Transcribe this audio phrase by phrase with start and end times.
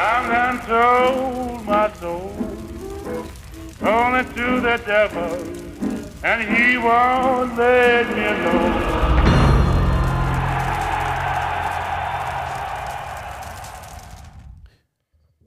[0.00, 2.30] I'm done sold my soul
[3.82, 5.30] only to the devil,
[6.24, 8.74] and he won't let me alone.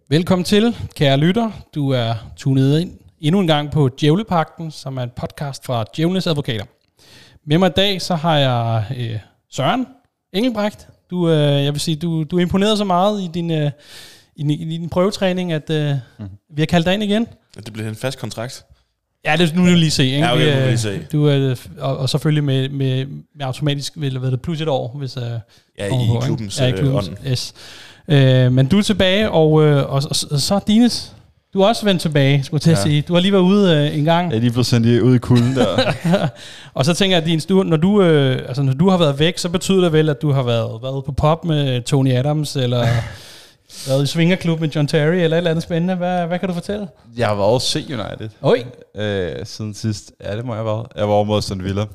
[0.10, 1.52] Velkommen til, kære lytter.
[1.76, 6.28] Du er tunet ind endnu en gang på Djævlepakten, som er en podcast fra Djævlenes
[6.28, 6.66] Advokater.
[7.46, 9.20] Med mig i dag, så har jeg øh,
[9.52, 9.88] Søren
[10.34, 10.88] Engelbrecht.
[11.10, 13.72] Du, øh, jeg vil sige, du, du imponerede så meget i din, øh,
[14.36, 16.26] i, din, i din prøvetræning, at øh, mm.
[16.56, 17.28] vi har kaldt dig ind igen.
[17.66, 18.64] Det bliver en fast kontrakt.
[19.26, 20.04] Ja, det nu vil lige se.
[20.06, 20.18] Ikke?
[20.18, 21.00] Ja, okay, Vi, nu vil øh, lige se.
[21.12, 23.06] Du, øh, og, og selvfølgelig med, med,
[23.36, 25.24] med automatisk eller hvad det, plus et år, hvis øh,
[25.80, 26.26] Ja, i på, ikke?
[26.26, 27.18] klubbens, ja, i klubbens ånd.
[27.28, 27.54] yes.
[28.08, 31.14] øh, Men du er tilbage, og, øh, og, og, og så Dines.
[31.54, 32.84] Du er også vendt tilbage, skulle jeg til at Ja.
[32.84, 33.02] sige.
[33.02, 34.34] Du har lige været ude øh, en gang.
[34.34, 35.94] Er lige blevet sendt i- ud i kulden der.
[36.74, 39.38] Og så tænker jeg, Dines, du, når, du, øh, altså, når du har været væk,
[39.38, 42.88] så betyder det vel, at du har været, været på pop med Tony Adams, eller
[43.88, 45.96] været i Svingerklub med John Terry, eller et eller andet spændende.
[45.96, 46.88] Hvad, hvad kan du fortælle?
[47.18, 48.64] jeg har været C United Oj,
[48.96, 50.12] øh, siden sidst.
[50.24, 50.88] Ja, det må jeg været.
[50.96, 51.86] Jeg var over mod Aston Villa.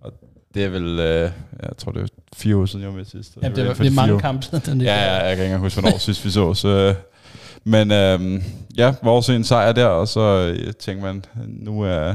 [0.00, 0.12] Og
[0.54, 1.30] det er vel, øh,
[1.62, 3.38] jeg tror det er fire år siden, jeg var med sidst.
[3.42, 4.60] ja, det, vel var, det er mange fire kampe.
[4.66, 6.54] Den Ja, ja, jeg kan ikke engang huske, hvornår sidst vi så.
[6.54, 6.94] så øh,
[7.64, 8.42] men øh,
[8.76, 12.14] ja, var også en sejr der, og så øh, tænkte man, nu er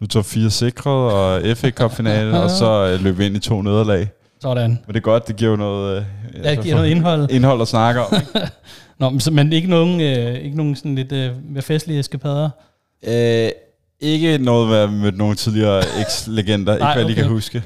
[0.00, 3.40] nu top 4 sikret, og FA Cup finale, og så øh, løb vi ind i
[3.40, 4.08] to nederlag.
[4.42, 4.70] Sådan.
[4.70, 5.96] Men det er godt, det giver jo noget,
[6.34, 7.30] øh, Ja, det giver noget indhold.
[7.36, 8.06] indhold at snakke om.
[8.14, 8.48] ikke?
[8.98, 12.50] Nå, men, så- men ikke nogen, øh, ikke nogen sådan lidt øh, mere festlige eskapader?
[13.06, 13.50] Øh,
[14.00, 17.62] ikke noget med, med nogle tidligere eks-legender, ikke hvad jeg lige kan huske.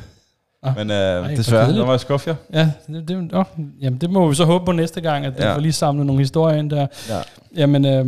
[0.62, 0.76] Ah.
[0.76, 2.36] Men Ej, øh, hvor desværre, der må jeg skuffe jer.
[2.60, 3.44] Ja, det, det, åh,
[3.80, 5.54] jamen, det må vi så håbe på næste gang, at Ja.
[5.54, 6.86] får lige samlet nogle historier ind der.
[7.08, 7.20] Ja.
[7.56, 8.06] Jamen, øh,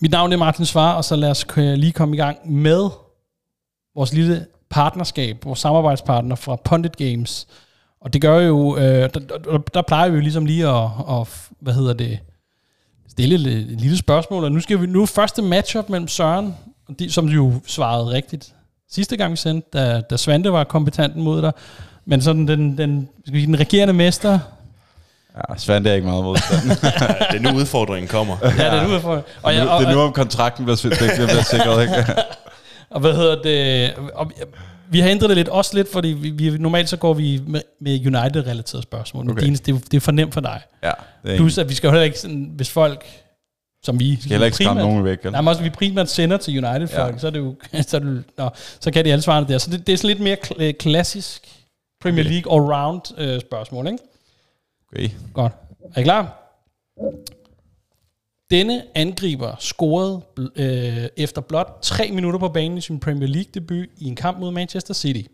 [0.00, 2.88] mit navn er Martin Svar, og så lad os lige komme i gang med
[3.96, 7.46] vores lille partnerskab, vores samarbejdspartner fra Pundit Games.
[8.00, 11.28] Og det gør jo, øh, der, der, der plejer vi jo ligesom lige at, at
[11.60, 12.18] hvad hedder det,
[13.08, 16.54] stille et, et lille spørgsmål, og nu skal vi nu første matchup mellem Søren,
[16.88, 18.54] og de, som jo svarede rigtigt
[18.90, 21.52] sidste gang vi sendte, da, da Svante var kompetent mod dig,
[22.04, 24.38] men sådan den, den, skal vi sige, den regerende mester,
[25.50, 26.60] Ja, Svante er ikke meget modstand.
[27.32, 28.36] Det er nu udfordringen kommer.
[28.42, 31.28] ja, det er nu for, og, jeg, det og, er nu, om kontrakten bliver, det
[31.28, 31.82] bliver sikret.
[31.82, 31.94] Ikke?
[32.90, 33.94] Og hvad hedder det?
[34.14, 34.32] Og
[34.90, 37.60] vi har ændret det lidt, også lidt, fordi vi, vi normalt så går vi med,
[37.80, 39.24] med United-relaterede spørgsmål.
[39.24, 39.32] Okay.
[39.32, 39.42] Okay.
[39.46, 40.60] Dines, det, er, det er for nemt for dig.
[40.82, 40.92] ja,
[41.24, 43.04] det er Plus, at vi skal jo heller ikke, sådan, hvis folk,
[43.82, 44.16] som vi...
[44.16, 45.18] skal heller ikke skræmme nogen væk.
[45.18, 45.30] Eller?
[45.30, 47.18] Nej, men også vi primært sender til United-folk, Ja.
[47.18, 47.54] så er det jo...
[47.82, 48.50] Så, er det, nå,
[48.80, 49.58] så kan de alle svarene der.
[49.58, 51.48] Så det, det er sådan lidt mere kl- klassisk
[52.02, 52.32] Premier Okay.
[52.32, 53.98] League all-round øh, spørgsmål, ikke?
[54.92, 55.08] Okay.
[55.34, 55.52] Godt.
[55.94, 56.34] Er I klar?
[58.50, 63.88] Denne angriber scorede øh, efter blot tre minutter på banen i sin Premier League debut
[63.96, 65.30] i en kamp mod Manchester City.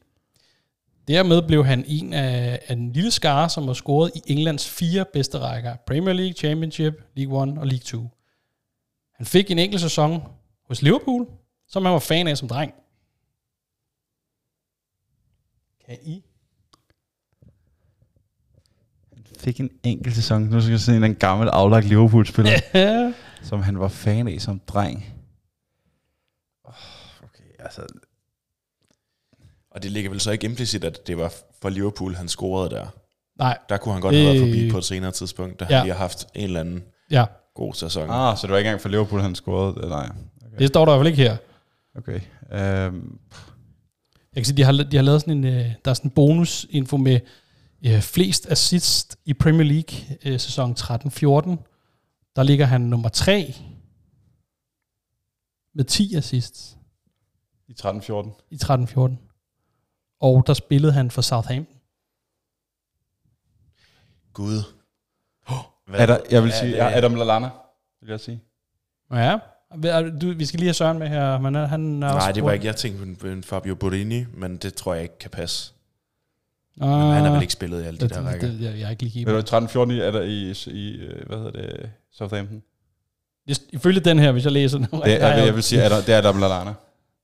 [1.09, 5.05] Dermed blev han en af, af en lille skare, som har scoret i Englands fire
[5.13, 5.77] bedste rækker.
[5.87, 8.09] Premier League, Championship, League 1 og League 2.
[9.15, 10.23] Han fik en enkelt sæson
[10.69, 11.27] hos Liverpool,
[11.69, 12.75] som han var fan af som dreng.
[15.87, 16.25] Kan I?
[19.45, 20.43] Fik en enkelt sæson.
[20.43, 22.53] Nu skal jeg se en gammel aflagt Liverpool-spiller,
[23.49, 25.07] som han var fan af som dreng.
[26.65, 26.73] Oh,
[27.23, 27.81] okay, altså...
[29.71, 31.33] Og det ligger vel så ikke implicit, at det var
[31.63, 32.87] for Liverpool, han scorede der.
[33.39, 34.49] Nej, Der kunne han godt have været Øh.
[34.49, 35.77] forbi på et senere tidspunkt, da Ja.
[35.77, 37.25] han lige har haft en eller anden ja.
[37.55, 38.11] god sæson.
[38.11, 39.89] Ah, så det var ikke engang for Liverpool, han scorede?
[39.89, 40.09] Nej.
[40.59, 41.37] Det står der i hvert fald ikke her.
[41.99, 42.21] Okay.
[42.89, 43.19] Um,
[44.35, 46.15] Jeg kan sige, de har, de har lavet sådan en, øh, der er sådan en
[46.15, 47.21] bonusinfo med
[47.85, 50.77] øh, flest assist i Premier League øh, sæson 13-14.
[52.37, 53.55] Der ligger han nummer 3
[55.75, 56.77] med 10 assists
[57.69, 58.47] I 13-14.
[58.51, 59.13] i 13-14.
[60.21, 61.77] Og der spillede han for Southampton.
[64.33, 64.63] Gud.
[65.87, 66.01] Hvad?
[66.01, 67.49] Er der, jeg vil Ja, sige, det- ja, Adam Lallana,
[68.01, 68.41] vil jeg sige.
[69.13, 69.39] Ja,
[70.21, 71.39] du, vi skal lige have Søren med her.
[71.39, 73.43] Men han, han er også Nej, det var ikke, jeg tænkte på en- på en
[73.43, 75.74] Fabio Borini, men det tror jeg ikke kan passe.
[76.81, 78.47] Ah, Han har vel ikke spillet i alle de det, der det, rækker.
[78.49, 81.51] det, jeg, jeg er ikke lige du, 13-14 er der i, i, øh, hvad hedder
[81.51, 82.63] det, Southampton?
[83.73, 84.87] Ifølge den her, hvis jeg læser den.
[85.05, 86.75] Det er, jeg vil sige, er der, det er Adam Lallana.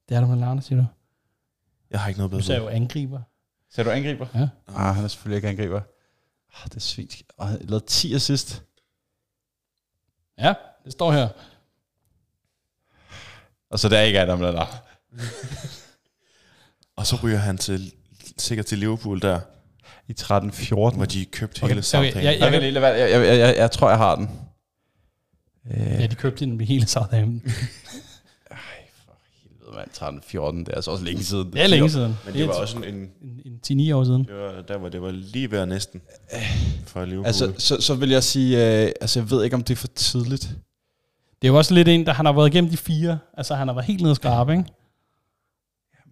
[0.08, 0.86] Det er der med Lerne, siger du.
[1.90, 2.46] Jeg har ikke noget Du bedre.
[2.46, 3.20] sagde jo angriber.
[3.70, 4.26] Ser du angriber?
[4.34, 4.48] Ja.
[4.68, 5.80] Ah, han er selvfølgelig ikke angriber.
[6.54, 7.22] Ah, det er svint.
[7.36, 8.62] Og han lavet 10 assist.
[10.38, 10.54] Ja,
[10.84, 11.28] det står her.
[13.70, 14.66] Og så det er ikke Adam Lallana.
[16.96, 17.92] Og så ryger han til,
[18.40, 19.40] sikkert til Liverpool der,
[20.08, 20.74] I 13-14.
[20.96, 22.22] hvor de købte Okay, hele okay, Southampton.
[22.22, 24.30] jeg- Jeg, jeg, jeg, jeg, jeg, jeg, jeg tror, jeg har den.
[25.70, 27.42] Øh, Ja, de købte den med hele Southampton.
[29.74, 29.90] mand,
[30.22, 31.52] 13-14, det er altså også længe siden.
[31.52, 32.16] Det er længe siden.
[32.24, 33.10] Men det var også en, en
[33.44, 34.24] en, en 10-9 år siden.
[34.24, 36.00] det var, der var det var lige ved næsten
[36.86, 37.26] for Liverpool.
[37.26, 39.86] Altså, så, så vil jeg sige, øh, altså jeg ved ikke, om det er for
[39.86, 40.42] tidligt.
[41.42, 43.18] Det er jo også lidt en, der han har været igennem de fire.
[43.36, 44.64] Altså, han har været helt nede og skrabe, ikke?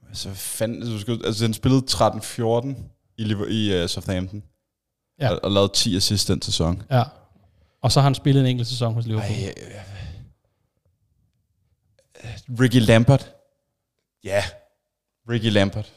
[0.09, 2.75] Altså, fanden, du skal, altså han spillede 13-14
[3.19, 4.43] i, i uh, Southampton.
[5.21, 5.31] Ja.
[5.31, 6.83] Og, og lavede 10 assist den sæson.
[6.91, 7.03] Ja.
[7.83, 9.31] Og så har han spillet en enkelt sæson hos Liverpool.
[9.33, 9.55] Ej,
[12.25, 13.33] øh, Ricky Lampert.
[14.25, 14.45] ja,
[15.31, 15.93] Ricky Lampert.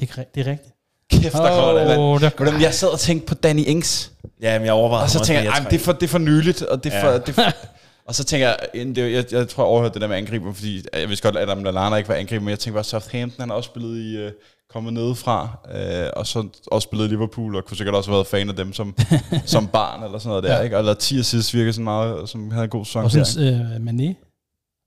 [0.00, 0.74] Det, er, det er rigtigt.
[1.10, 4.12] Kæft, der kommer det, der, jeg sad og tænkte på Danny Ings.
[4.42, 6.18] ja, men jeg overvejede Og så men jeg, "Ej, det, er for, det er for
[6.18, 7.08] nyligt, og det er for...
[7.08, 7.18] Ja.
[7.18, 7.42] Det er for
[8.08, 10.52] og så tænker jeg, inden det, jeg, jeg tror jeg overhørte det der med angriber,
[10.52, 13.40] fordi jeg vidste godt, at Adam Lallana ikke var angriber, men jeg tænkte bare, Southampton,
[13.40, 14.30] han har også spillet i, uh,
[14.72, 18.26] kommet nedefra, uh, og så også spillet i Liverpool, og kunne sikkert også have været
[18.26, 18.96] fan af dem som,
[19.46, 20.56] som barn, eller sådan noget der, Ja.
[20.56, 20.62] ja.
[20.62, 20.76] ikke?
[20.78, 23.04] Og lavet 10 assists virker sådan meget, som havde en god sæson.
[23.04, 23.76] og der, sådan øh,
[24.10, 24.14] Mané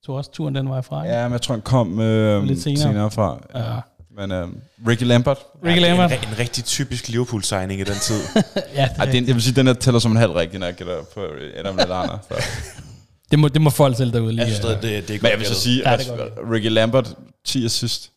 [0.06, 1.04] tog også turen den vej fra.
[1.04, 1.16] ikke?
[1.16, 2.77] Ja, men jeg tror, han kom øh, Lidt senere.
[2.81, 3.12] senere.
[3.12, 3.39] fra.
[3.56, 3.75] Ja.
[4.18, 4.48] Men øh,
[4.88, 6.12] Ricky Lampert, Ricky det er Lambert.
[6.12, 8.21] En, en rigtig typisk Liverpool-signing i den tid.
[8.75, 10.68] Ja, det, ej, den, jeg vil sige, den her tæller som en halv rigtig, når
[10.68, 11.21] jeg gætter på
[11.57, 12.13] Adam Lallana.
[13.31, 14.46] Det, må, det må folk selv derude lige.
[14.46, 16.08] jeg synes, øh, det, det, det er Men jeg vil så godt sige, Ja, at
[16.18, 17.16] godt Ricky Lampert,
[17.46, 18.12] 10 assist.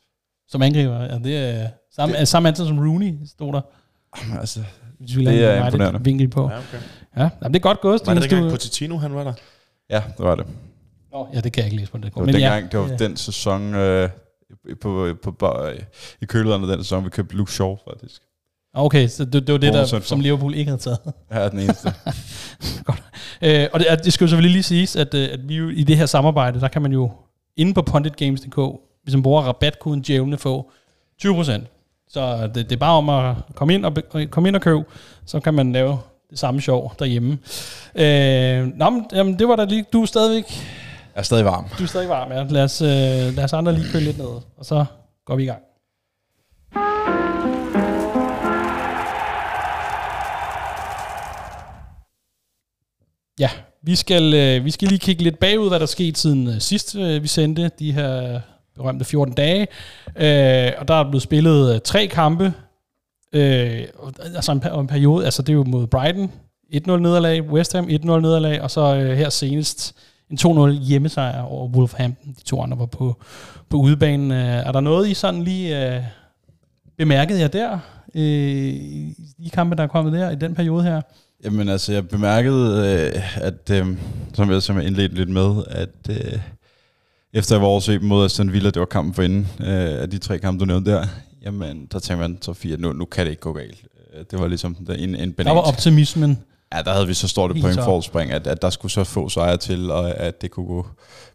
[0.49, 1.01] Som angriber.
[1.03, 2.29] Ja, det er samme, det.
[2.29, 3.61] samme antal som Rooney, stod der.
[4.23, 4.61] Jamen, Altså,
[5.01, 6.05] Hvis vi Det lader er imponerende.
[6.05, 6.41] vinkel på.
[6.51, 6.79] Ja, okay.
[7.17, 8.01] Ja, jamen, det er godt gået.
[8.07, 9.33] Var det dengang du- Pochettino, han var der?
[9.91, 10.47] ja, det var det.
[11.13, 12.05] Nå, ja, det kan jeg ikke læse på det.
[12.07, 12.97] Det var, Men dengang, ja, det var ja.
[12.97, 14.09] den sæson, øh,
[14.81, 15.69] på, på, på,
[16.23, 18.23] i kølederen af den sæson, vi købte Luke Shaw, faktisk.
[18.75, 20.99] Okay, så det, det var det, der, som Liverpool ikke havde taget.
[21.33, 21.93] Her er den eneste.
[22.87, 23.03] Godt.
[23.43, 25.83] Øh, og det, det skal jo selvfølgelig lige siges, at, øh, at vi jo i
[25.83, 27.11] det her samarbejde, der kan man jo
[27.57, 28.59] inde på punditgames.dk,
[29.03, 30.71] hvis man bruger rabatkoden djævne, få
[31.25, 31.53] 20%.
[32.09, 33.97] Så det, det er bare om at komme ind og
[34.31, 34.85] komme ind og købe,
[35.27, 35.99] så kan man lave
[36.31, 37.39] det samme sjov derhjemme.
[37.95, 40.45] Øh, nå, men, jamen, det var da lige, du er stadigvæk,
[41.15, 41.65] Jeg er stadig varm.
[41.79, 42.43] du er stadig varm, ja.
[42.45, 42.89] Lad os, øh,
[43.37, 44.27] lad os andre lige køle lidt ned,
[44.57, 44.85] og så
[45.27, 45.63] går vi i gang.
[53.41, 53.51] Ja,
[53.83, 56.97] vi skal, øh, vi skal lige kigge lidt bagud, hvad der skete siden øh, sidst,
[56.97, 58.41] øh, vi sendte de her
[58.77, 59.61] berømte 14 dage.
[60.17, 62.53] Øh, og der er blevet spillet øh, tre kampe,
[63.33, 66.31] øh, og- altså en, en periode, altså det er jo mod Brighton,
[66.75, 69.95] 1-0 nederlag, West Ham 1-0 nederlag, og så øh, her senest
[70.31, 72.33] en 2-0 hjemmesejr over Wolverhampton.
[72.39, 73.21] De to andre var på,
[73.69, 74.31] på udebanen.
[74.31, 76.03] Øh, er der noget, I sådan lige øh,
[76.99, 77.79] bemærkede jer der,
[78.15, 79.15] øh, i
[79.45, 81.01] de kampe, der er kommet der i den periode her?
[81.45, 82.77] Jamen altså, jeg bemærkede,
[83.17, 83.87] øh, at, øh,
[84.35, 86.39] som jeg, som jeg indledte lidt med, at øh,
[87.33, 90.19] efter jeg var overset mod Aston Villa, det var kampen for inden øh, af de
[90.19, 91.07] tre kampe, du nævnte der,
[91.43, 93.83] jamen, der tænkte man så fire, nu, nu kan det ikke gå galt.
[94.31, 95.55] Det var ligesom en, en Der banan.
[95.57, 96.39] var optimismen.
[96.75, 97.85] Ja, der havde vi så stort et Helt point så.
[97.85, 100.87] forspring, at, at der skulle så få sejre til, og at det kunne gå,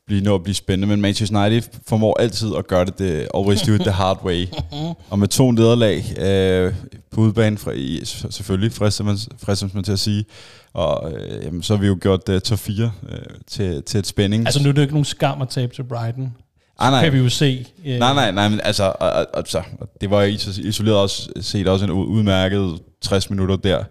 [0.08, 0.88] blive nå at blive spændende.
[0.88, 4.48] Men Manchester United formår altid at gøre det, det always do it the hard way.
[5.12, 6.74] og med to nederlag øh,
[7.12, 10.26] på udbanen, fra, i, selvfølgelig fristes man, fristes man til at sige,
[10.74, 13.18] og øh, jamen, så har vi jo gjort uh, top 4 øh,
[13.48, 14.46] til, til et spænding.
[14.46, 16.34] Altså nu er det jo ikke nogen skam at tabe til Brighton.
[16.80, 17.66] Ah, nej, Kan vi jo se.
[17.86, 19.64] Øh, Nej, nej, nej, men altså, og, og, og, så,
[20.02, 23.84] det var is- isoleret også, set også en udmærket 60 minutter der,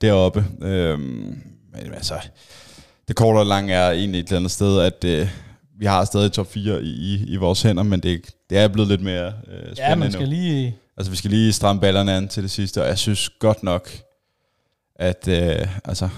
[0.00, 0.44] deroppe.
[0.62, 1.02] Øhm,
[1.72, 2.14] men altså,
[3.08, 5.28] det korte og lange er egentlig et eller andet sted, at øh,
[5.78, 8.20] vi har stadig top 4 i, i, i vores hænder, men det,
[8.50, 10.30] det er blevet lidt mere øh, spændende Ja, man skal nu.
[10.30, 10.76] lige...
[10.96, 13.90] Altså, vi skal lige stramme ballerne an til det sidste, og jeg synes godt nok,
[14.96, 16.08] at øh, altså,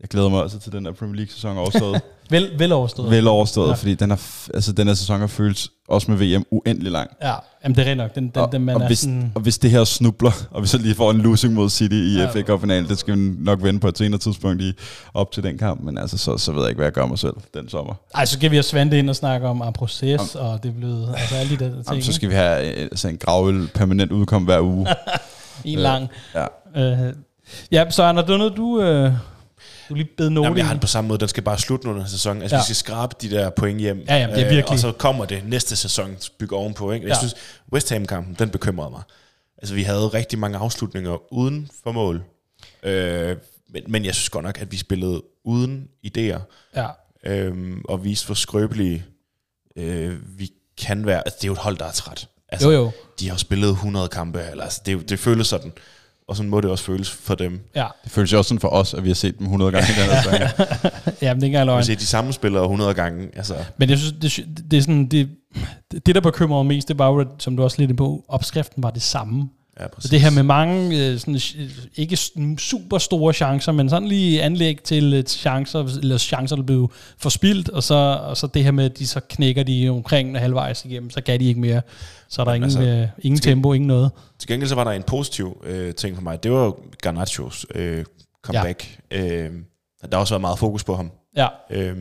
[0.00, 2.00] jeg glæder mig altså til den der Premier League-sæson overstået.
[2.32, 3.10] Vel, vel overstået.
[3.10, 3.74] Vel overstået, Ja.
[3.74, 4.16] fordi den, er,
[4.54, 7.10] altså, den her sæson har føltes også med VM uendelig lang.
[7.22, 7.34] Ja,
[7.64, 8.14] jamen det er rent nok.
[8.14, 9.32] Den, den, og, den man og, er hvis, sådan...
[9.34, 12.16] og hvis det her snubler, og vi så lige får en losing mod City i
[12.18, 12.30] Ja.
[12.30, 14.72] FA Cup-finalen, det skal vi nok vende på et senere tidspunkt i,
[15.14, 17.18] op til den kamp, men altså, så, så ved jeg ikke, hvad jeg gør mig
[17.18, 17.94] selv den sommer.
[18.14, 20.74] Ej, så skal vi have Svante ind og snakke om en proces, og det er
[20.74, 21.14] blevet...
[21.16, 21.84] Altså alle de der ting.
[21.88, 24.86] Jamen, så skal vi have altså, en gravøl permanent udkom hver uge.
[25.64, 26.08] En lang.
[26.34, 26.46] ja.
[26.76, 27.14] Øh,
[27.72, 28.80] ja, så Anna, det er noget, du...
[28.80, 29.12] Øh,
[29.88, 30.74] du lige bed note Jamen, jeg har i.
[30.74, 31.18] det på samme måde.
[31.20, 32.42] Den skal bare slutte nu den sæson.
[32.42, 32.58] Altså, Ja.
[32.58, 32.62] ja.
[32.62, 33.98] vi skal skrabe de der point hjem.
[34.08, 36.92] Ja, jamen, det er Øh, virkelig- og så kommer det næste sæson bygge ovenpå.
[36.92, 37.06] Ikke?
[37.06, 37.18] Jeg Ja.
[37.18, 37.34] synes,
[37.72, 39.02] West Ham-kampen, den bekymrede mig.
[39.58, 42.22] Altså, vi havde rigtig mange afslutninger uden for mål.
[42.82, 43.36] Øh,
[43.72, 46.40] men, men jeg synes godt nok, at vi spillede uden idéer.
[46.76, 46.86] Ja.
[47.26, 49.04] øh, og vise, hvor skrøbelige
[49.76, 51.18] øh, vi kan være.
[51.26, 52.28] Altså, det er jo et hold, der er træt.
[52.48, 52.90] Altså, Jo, jo.
[53.20, 55.72] De har spillet 100 kampe, eller, altså, det, det føles sådan.
[56.28, 57.60] Og sådan må det også føles for dem.
[57.76, 59.86] Ja, Det føles jo også sådan for os, at vi har set dem 100 gange
[59.92, 60.32] i den her sæson.
[60.40, 60.60] ja men
[61.20, 61.84] det er ikke engang Man løgn.
[61.84, 63.28] ser de samme spillere 100 gange.
[63.36, 65.28] Altså, Men jeg synes, det, det er sådan, det,
[66.06, 68.24] det der bekymrer mig mest, det var jo, at, som du også lidt inde på,
[68.28, 69.48] opskriften var det samme.
[69.80, 70.10] Ja, Så præcis.
[70.10, 72.16] det her med mange, øh, sådan, øh, ikke
[72.58, 77.68] super store chancer, men sådan lige anlæg til øh, chancer, eller chancer, der blev forspildt,
[77.68, 81.10] og så, og så det her med, at de så knækker de omkring halvvejs igennem,
[81.10, 81.82] så kan de ikke mere.
[82.28, 84.10] Så er der ingen, altså, øh, ingen tempo, ingen noget.
[84.38, 86.42] Til gengæld så var der en positiv øh, ting for mig.
[86.42, 88.04] Det var Garnachos øh,
[88.42, 88.98] comeback.
[89.10, 89.26] Ja.
[89.26, 89.50] Øh,
[90.02, 91.10] der har også været meget fokus på ham.
[91.36, 91.96] Ja, Øh,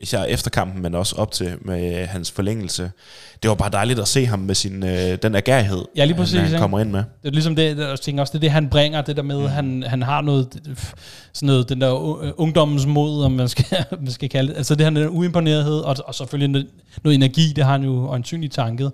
[0.00, 2.90] især efter kampen, men også op til med hans forlængelse.
[3.42, 6.34] Det var bare dejligt at se ham med sin, øh, den agerighed, Ja, lige præcis,
[6.34, 6.60] han, han ikke?
[6.60, 6.98] kommer ind med.
[7.22, 9.40] det er ligesom det, jeg tænker også, det er det, han bringer, det der med,
[9.40, 9.46] mm.
[9.46, 10.48] han, han har noget,
[11.32, 13.64] sådan noget, den der øh, ungdommens mod, om man skal,
[14.00, 14.56] man skal kalde det.
[14.56, 16.66] Altså det her den uimponerethed, og, og selvfølgelig noget,
[17.04, 18.92] noget energi, det har han jo øjensynligt tanket.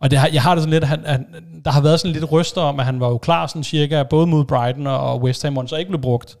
[0.00, 1.26] Og det har, jeg har det sådan lidt, at han, han,
[1.64, 4.26] der har været sådan lidt ryster om, at han var jo klar sådan cirka, både
[4.26, 6.36] mod Brighton og West Ham, hvor han så ikke blev brugt.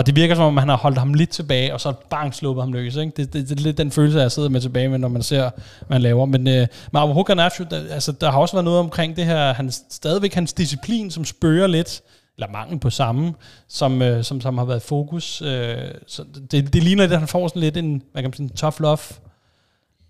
[0.00, 2.62] Og det virker som om, han har holdt ham lidt tilbage, og så bang sluppet
[2.62, 2.96] ham løs.
[2.96, 3.12] Ikke?
[3.16, 5.50] Det, det, det, er lidt den følelse, jeg sidder med tilbage med, når man ser,
[5.86, 6.26] hvad han laver.
[6.26, 9.70] Men, øh, men apropos der, altså, der har også været noget omkring det her, han,
[9.90, 12.02] stadigvæk hans disciplin, som spørger lidt,
[12.36, 13.34] eller mangel på samme,
[13.68, 15.42] som, øh, som, som har været fokus.
[15.42, 15.76] Øh,
[16.06, 18.56] så det, det ligner at han får sådan lidt en, hvad kan man sige, en
[18.56, 18.98] tough love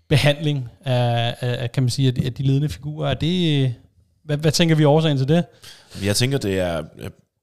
[0.07, 3.09] behandling af, af, kan man sige, af de, af de ledende figurer.
[3.09, 3.71] Er det, øh,
[4.23, 5.45] hvad, hvad tænker vi årsagen til det?
[6.03, 6.83] Jeg tænker, det er,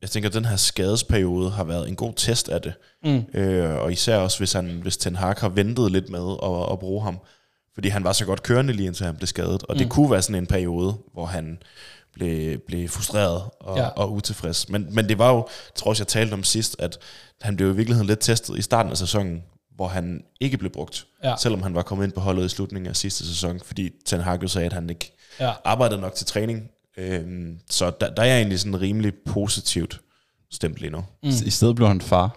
[0.00, 2.73] jeg, jeg tænker, at den her skadesperiode har været en god test af det.
[3.05, 3.25] Mm.
[3.40, 6.78] Øh, og især også, hvis, han, hvis Ten Hag har ventet lidt med at, at
[6.78, 7.19] bruge ham.
[7.75, 9.62] Fordi han var så godt kørende lige indtil han blev skadet.
[9.62, 9.78] Og mm.
[9.78, 11.59] det kunne være sådan en periode, hvor han
[12.14, 13.88] blev, blev frustreret og, Ja.
[13.88, 14.69] og utilfreds.
[14.69, 16.99] Men, men det var jo, jeg tror også, jeg talte om sidst, at
[17.40, 19.43] han blev i virkeligheden lidt testet i starten af sæsonen,
[19.76, 21.07] hvor han ikke blev brugt.
[21.25, 21.35] Ja.
[21.38, 24.43] Selvom han var kommet ind på holdet i slutningen af sidste sæson, fordi Ten Hag
[24.43, 25.52] jo sagde, at han ikke Ja.
[25.64, 26.71] arbejdede nok til træning.
[26.99, 30.00] Øhm, så der, der er jeg egentlig sådan rimelig positivt
[30.52, 31.05] stemt lige nu.
[31.23, 31.28] Mm.
[31.47, 32.37] I stedet blev han far.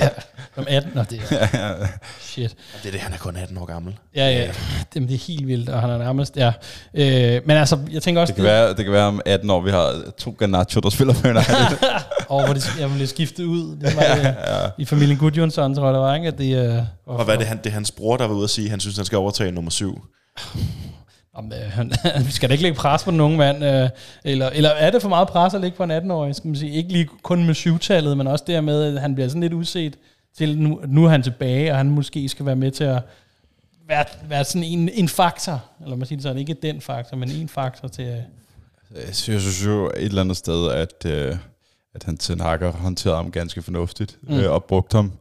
[0.00, 0.08] Ja,
[0.54, 0.92] som 18.
[0.94, 1.76] Nå, det er,
[2.20, 2.50] shit.
[2.74, 3.96] Og det er det, han er kun 18 år gammel.
[4.16, 4.52] Ja, ja.
[4.94, 6.52] Jamen, det er helt vildt, og han er nærmest, ja.
[6.94, 9.60] Øh, men altså, jeg tænker også, Det kan, være, det kan være om 18 år,
[9.60, 11.76] vi har to Garnacho, der spiller for United.
[12.28, 13.76] over, hvor de, jeg blev skiftet ud.
[13.76, 14.28] Det var ja,
[14.62, 14.68] ja.
[14.78, 16.28] i familien Gudjonsson, tror jeg, det var, ikke?
[16.28, 18.44] At det, øh, Og hvad er det, han, det er hans bror, der var ude
[18.44, 20.04] at sige, at han synes, han skal overtage nummer 7.
[21.36, 21.86] Om, øh,
[22.26, 23.64] vi skal da ikke lægge pres på den unge mand.
[23.64, 23.88] Øh,
[24.24, 26.34] eller, eller er det for meget pres at lægge på en 18-årig?
[26.36, 26.72] Skal man sige.
[26.72, 29.96] Ikke lige kun med syvtallet, men også dermed, at han bliver sådan lidt udset
[30.38, 33.02] til, nu, nu er han tilbage, og han måske skal være med til at
[33.88, 35.64] være, være sådan en, en faktor.
[35.84, 38.04] Eller man siger det sådan, ikke den faktor, men en faktor til...
[38.04, 38.16] Øh,
[39.06, 41.36] Jeg synes, jo et eller andet sted, at, øh,
[41.94, 44.34] at han Ten Hag har håndteret ham ganske fornuftigt, Mm.
[44.36, 45.12] øh, og brugt ham,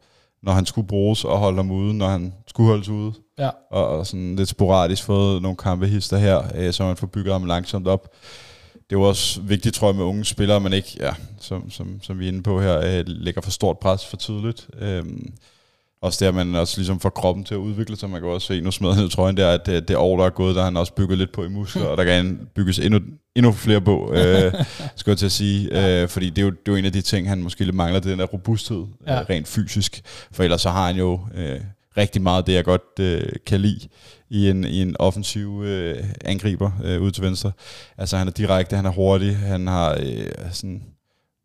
[0.46, 3.14] når han skulle bruges, og holde ham ude, når han skulle holdes ude.
[3.40, 3.50] ja.
[3.72, 7.46] Og, og sådan lidt sporadisk fået nogle kampehister her, øh, så man får bygget ham
[7.46, 8.14] langsomt op.
[8.74, 12.00] Det er jo også vigtigt, tror jeg, med unge spillere, man ikke, ja, som, som,
[12.02, 14.68] som vi er inde på her, øh, lægger for stort pres for tidligt.
[14.80, 15.34] Øhm,
[16.02, 18.10] også det, at man også ligesom får kroppen til at udvikle sig.
[18.10, 20.26] Man kan også se, nu smed han jo trøjen der, at det, det år, der
[20.26, 22.80] er gået, der har han også bygget lidt på i muskler, og der kan bygges
[22.80, 23.00] endnu,
[23.36, 24.54] endnu flere på, øh,
[24.96, 25.70] skal jeg til at sige.
[26.02, 27.76] Øh, fordi det er, jo, det er jo en af de ting, han måske lidt
[27.76, 29.14] mangler, det er den der robusthed, Ja.
[29.14, 29.20] ja.
[29.22, 30.02] øh, rent fysisk.
[30.32, 31.60] For ellers så har han jo øh,
[31.98, 33.88] rigtig meget det, jeg godt øh, kan lide
[34.30, 37.52] i en, i en offensiv øh, angriber øh, ud til venstre.
[37.98, 40.84] Altså han er direkte, han er hurtig, han har øh, sådan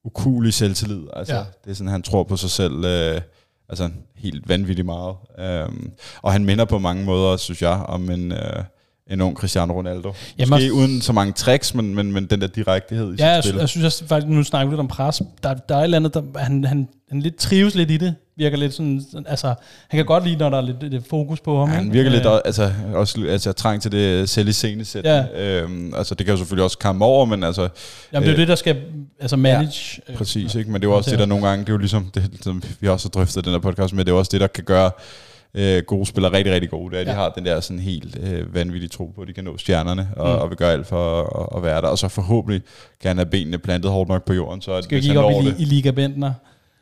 [0.04, 1.02] ukulig selvtillid.
[1.12, 1.38] Altså, Ja.
[1.40, 1.44] ja.
[1.64, 3.20] Det er sådan, han tror på sig selv øh,
[3.70, 5.16] altså helt vanvittigt meget.
[5.38, 8.64] Øhm, og han minder på mange måder, synes jeg, om en, øh,
[9.10, 10.12] en ung Cristiano Ronaldo.
[10.38, 13.28] Jamen Måske også- uden så mange tricks, men, men, men den der direktehed i Ja,
[13.28, 13.58] jeg, sit spil.
[13.60, 15.22] jeg synes også, faktisk, nu snakker vi lidt om pres.
[15.42, 18.14] Der, der er et eller andet, der, han, han, han lidt trives lidt i det.
[18.36, 19.46] Virker lidt sådan, altså,
[19.88, 21.68] han kan godt lide, når der er lidt, lidt fokus på ham.
[21.68, 25.04] Ja, han virker lidt Øh, altså, også altså, trang til det selv i scenesæt.
[25.04, 25.24] Ja.
[25.62, 27.68] Øhm, altså, det kan jo selvfølgelig også komme over, men altså, Jamen,
[28.12, 28.76] det er jo øh, det, der skal
[29.20, 30.00] altså manage.
[30.08, 30.70] øh, Præcis, ikke?
[30.70, 32.62] men det er jo også det, der nogle gange, det er jo ligesom, det, som
[32.80, 34.90] vi også har drøftet den her podcast med, det er også det, der kan gøre
[35.54, 36.96] øh, gode spillere rigtig, rigtig gode.
[36.96, 37.10] Er, at Ja.
[37.12, 40.08] de har den der sådan helt øh, vanvittige tro på, at de kan nå stjernerne,
[40.16, 40.40] og, Mm.
[40.42, 41.88] og vil gøre alt for at, at være der.
[41.88, 42.62] Og så forhåbentlig
[43.00, 45.42] kan han have benene plantet hårdt nok på jorden, så at Skal vi kigge op
[45.42, 45.54] i, det...
[45.58, 46.32] i Liga Bentner?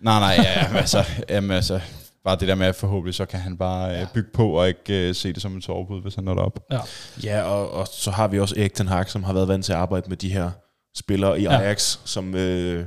[0.03, 1.81] Nej, nej, ja, jamen, altså, jamen, altså,
[2.25, 5.09] bare det der med, at forhåbentlig så kan han bare øh, bygge på, og ikke
[5.09, 6.61] øh, se det som en sovebud, hvis han når derop.
[6.73, 6.79] Ja.
[7.25, 9.73] Ja, og, og så har vi også Erik Ten Hag, som har været vant til
[9.73, 10.51] at arbejde med de her
[10.97, 11.61] spillere i Ja.
[11.61, 12.85] Ajax, som, øh,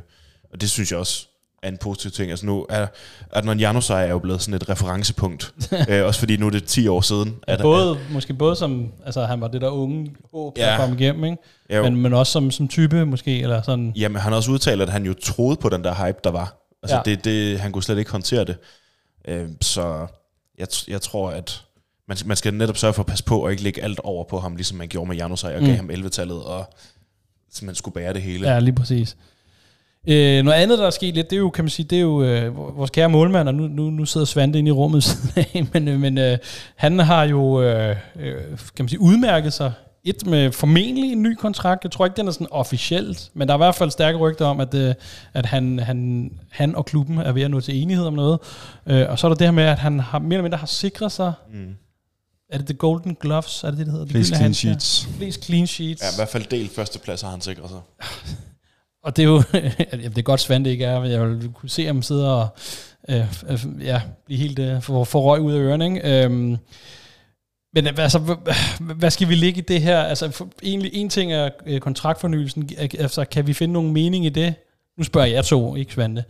[0.54, 1.28] og det synes jeg også
[1.64, 2.30] er en positiv ting.
[2.32, 2.88] Altså nu er
[3.32, 5.54] Adnan Januzaj er jo blevet sådan et referencepunkt,
[5.90, 7.36] øh, også fordi nu er det 10 år siden.
[7.48, 10.78] Ja, At, både, måske både som, altså han var det der unge håb, der Ja.
[10.78, 11.38] kom igennem, ikke?
[11.76, 13.94] jo, Men, men også som, som type måske, eller sådan.
[13.96, 16.68] Jamen, han har også udtalt, at han jo troede på den der hype, der var.
[16.84, 17.02] Altså, Ja.
[17.06, 18.58] det, det, han kunne slet ikke håndtere det.
[19.28, 20.08] Øh, så
[20.60, 21.64] jeg, jeg tror, at
[22.08, 24.40] man, man skal netop sørge for at passe på, og ikke lægge alt over på
[24.40, 25.66] ham, ligesom man gjorde med Janusaj, og Mm.
[25.68, 26.74] gav ham 11-tallet, og
[27.54, 28.52] simpelthen skulle bære det hele.
[28.54, 29.18] Ja, lige præcis.
[30.08, 32.02] Øh, noget andet, der er sket lidt, det er jo, kan man sige, det er
[32.02, 35.30] jo øh, vores kære målmand, og nu, nu, nu sidder Svante inde i rummet siden
[35.36, 36.38] af, men, øh, men øh,
[36.76, 38.36] han har jo, øh, øh,
[38.76, 39.72] kan man sige, udmærket sig
[40.04, 41.84] et med formentlig en ny kontrakt.
[41.84, 44.46] Jeg tror ikke, den er sådan officielt, men der er i hvert fald stærke rygter
[44.46, 44.94] om, at, øh,
[45.34, 48.40] at han, han, han og klubben er ved at nå til enighed om noget.
[48.88, 50.68] Øh, og så er der det her med, at han har, mere eller mindre har
[50.68, 51.74] sikret sig, Mm.
[52.50, 54.06] er det The Golden Gloves, er det det, det hedder?
[54.06, 55.10] De Flest clean sheets.
[55.18, 56.02] Flest clean sheets.
[56.04, 57.80] Ja, i hvert fald del førsteplads har han sikret sig.
[59.04, 59.38] Og det er jo,
[59.92, 62.48] det er godt Svante ikke er, men jeg vil kunne se ham sidde og
[63.10, 65.86] øh, øh, ja, blive helt øh, for, for røg ud af ørerne.
[65.86, 66.24] Ikke?
[66.24, 66.58] Øhm,
[67.74, 68.38] men øh, altså,
[68.80, 70.02] hvad skal vi ligge i det her?
[70.02, 72.70] Altså, for, egentlig en ting er øh, kontraktfornyelsen.
[72.78, 74.54] Altså, kan vi finde nogen mening i det?
[74.98, 76.24] Nu spørger jeg to, ikke Svante.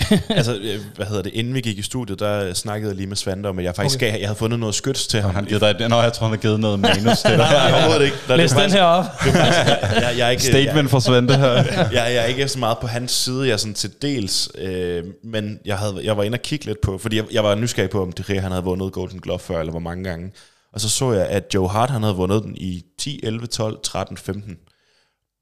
[0.28, 3.16] altså, øh, hvad hedder det, inden vi gik i studiet, der snakkede jeg lige med
[3.16, 4.10] Svante om, at jeg faktisk Okay.
[4.10, 5.34] gav, jeg havde fundet noget skyts til ham.
[5.34, 7.38] Han givet dig, Nå, jeg tror, han har givet noget manus til dig.
[7.38, 8.16] Nej, overhovedet ikke.
[8.28, 9.04] Der, Læs den her op.
[9.24, 11.52] Jeg, jeg, er ikke, Statement fra Svante her.
[11.52, 15.04] jeg, jeg, er ikke så meget på hans side, jeg er sådan til dels, øh,
[15.24, 17.90] men jeg, havde, jeg var inde og kigge lidt på, fordi jeg, jeg var nysgerrig
[17.90, 20.32] på, om det han havde vundet Golden Glove før, eller hvor mange gange.
[20.72, 23.78] Og så så jeg, at Joe Hart, han havde vundet den i 10, 11, 12,
[23.84, 24.56] 13, 15,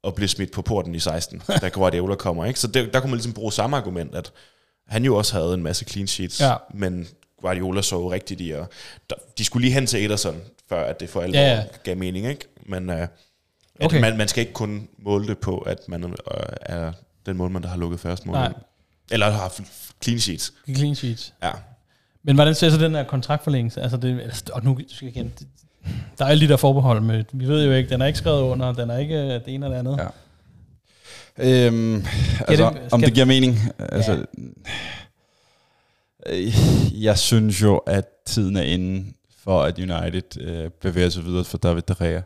[0.03, 2.45] og blev smidt på porten i 16, da Guardiola kommer.
[2.45, 2.59] Ikke?
[2.59, 4.31] Så det, der kunne man ligesom bruge samme argument, at
[4.87, 6.55] han jo også havde en masse clean sheets, Ja.
[6.73, 7.07] men
[7.41, 8.69] Guardiola så jo rigtigt i, og
[9.37, 12.27] de skulle lige hen til Ederson, før at det for alvor Ja, ja, gav mening,
[12.27, 12.45] ikke?
[12.65, 13.07] Men øh,
[13.83, 14.01] Okay.
[14.01, 16.15] man, man skal ikke kun måle det på, at man øh,
[16.61, 16.91] er
[17.25, 18.37] den målmand, der har lukket først mål.
[19.11, 19.53] Eller har
[20.03, 20.53] clean sheets.
[20.75, 21.33] Clean sheets.
[21.43, 21.51] Ja.
[22.23, 23.81] Men hvordan ser så den her kontraktforlængelse?
[23.81, 25.33] Altså det, og nu skal jeg igen,
[26.17, 28.41] der er alle de der forbehold med, vi ved jo ikke, den er ikke skrevet
[28.41, 29.99] under, den er ikke øh, det ene eller andet.
[29.99, 30.07] Ja.
[31.67, 32.05] Øhm,
[32.47, 33.57] altså, det- om det giver mening.
[33.79, 34.25] Altså,
[36.25, 39.05] øh, jeg synes jo, at tiden er inde
[39.43, 42.21] for, at United øh, bevæger sig videre for David De Gea.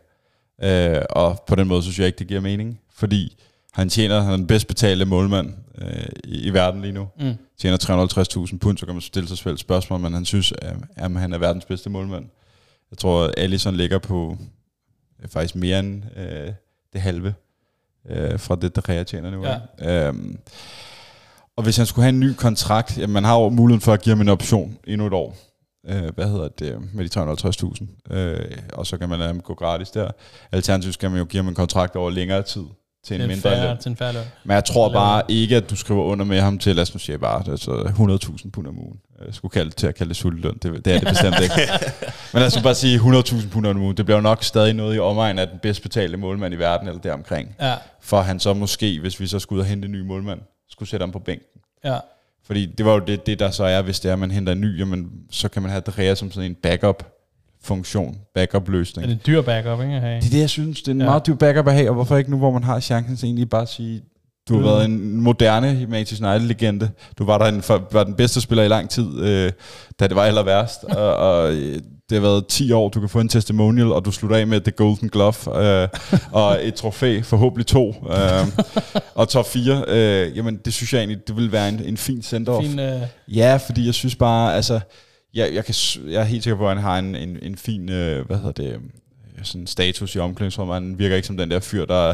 [0.98, 2.80] Øh, og på den måde synes jeg ikke, det giver mening.
[2.96, 3.38] Fordi
[3.74, 7.08] han tjener, han er den bedst betalte målmand øh, i, i verden lige nu.
[7.20, 7.34] Mm.
[7.60, 11.12] Tjener 350.000 pund, så kan man stille sig selv spørgsmål, men han synes, at, at
[11.12, 12.26] han er verdens bedste målmand.
[12.92, 14.38] Jeg tror, at Alisson ligger på
[15.24, 16.54] øh, faktisk mere end øh,
[16.94, 17.34] det halve
[18.10, 19.46] øh, fra det, der tjener nu.
[19.46, 20.08] Ja.
[20.08, 20.40] Øhm,
[21.56, 24.02] og hvis han skulle have en ny kontrakt, jamen man har jo muligheden for at
[24.02, 25.38] give ham en option endnu et år.
[25.88, 27.20] Øh, hvad hedder det, med de
[28.10, 28.16] 350.000.
[28.16, 30.12] Øh, og så kan man lade ham gå gratis der.
[30.52, 32.64] Alternativt skal man jo give ham en kontrakt over længere tid
[33.06, 33.78] til en en mindre færre, løn.
[33.78, 34.24] til en færre løn.
[34.44, 37.00] Men jeg tror bare ikke, at du skriver under med ham til, lad os nu
[37.00, 37.72] sige bare, altså
[38.44, 39.00] 100.000 pund om ugen.
[39.26, 40.54] Jeg skulle kalde til at kalde det sulteløn.
[40.64, 41.56] Det, det er det bestemt ikke.
[42.34, 43.98] Men lad os bare sige 100.000 pund om ugen.
[43.98, 46.88] Det bliver jo nok stadig noget i omegn af den bedst betalte målmand i verden,
[46.88, 47.56] eller deromkring.
[47.62, 50.40] Ja, For han så måske, hvis vi så skulle ud og hente en ny målmand,
[50.70, 51.62] skulle sætte ham på bænken.
[51.84, 51.98] ja.
[52.48, 54.54] Fordi det var jo det, det der så er, hvis det er, at man henter
[54.54, 56.58] en ny, jamen, så kan man have Drea som sådan en
[57.70, 59.04] backup-funktion, backup-løsning.
[59.04, 59.94] Er det en dyr backup, ikke?
[59.94, 60.16] at have?
[60.22, 60.80] Det er det, jeg synes.
[60.82, 61.06] Det er en Ja.
[61.06, 63.50] meget dyr backup at have, og hvorfor ikke nu, hvor man har chancen til egentlig
[63.50, 64.02] bare at sige,
[64.50, 64.66] du har Mm.
[64.68, 66.90] været en moderne Manchester United-legende.
[67.18, 69.52] Du var, der en, for- var den bedste spiller i lang tid, øh,
[70.00, 70.84] da det var aller værst.
[70.98, 71.74] og, og øh,
[72.10, 74.62] det har været 10 år, du kan få en testimonial, og du slutter af med
[74.62, 75.88] The Golden Glove, øh,
[76.32, 78.48] og et trofæ, forhåbentlig to, øh,
[79.16, 79.86] og top 4.
[79.88, 83.02] Øh, jamen, det synes jeg egentlig, det vil være en, en fin send Fin, øh,
[83.28, 84.80] Ja, fordi jeg synes bare, altså,
[85.36, 85.76] jeg, jeg, kan,
[86.08, 88.52] jeg er helt sikker på, at han har en, en, en fin, øh, hvad hedder
[88.52, 88.80] det, øh,
[89.44, 90.74] sådan status i omklædningsrummet.
[90.74, 92.14] Han virker ikke som den der fyr, der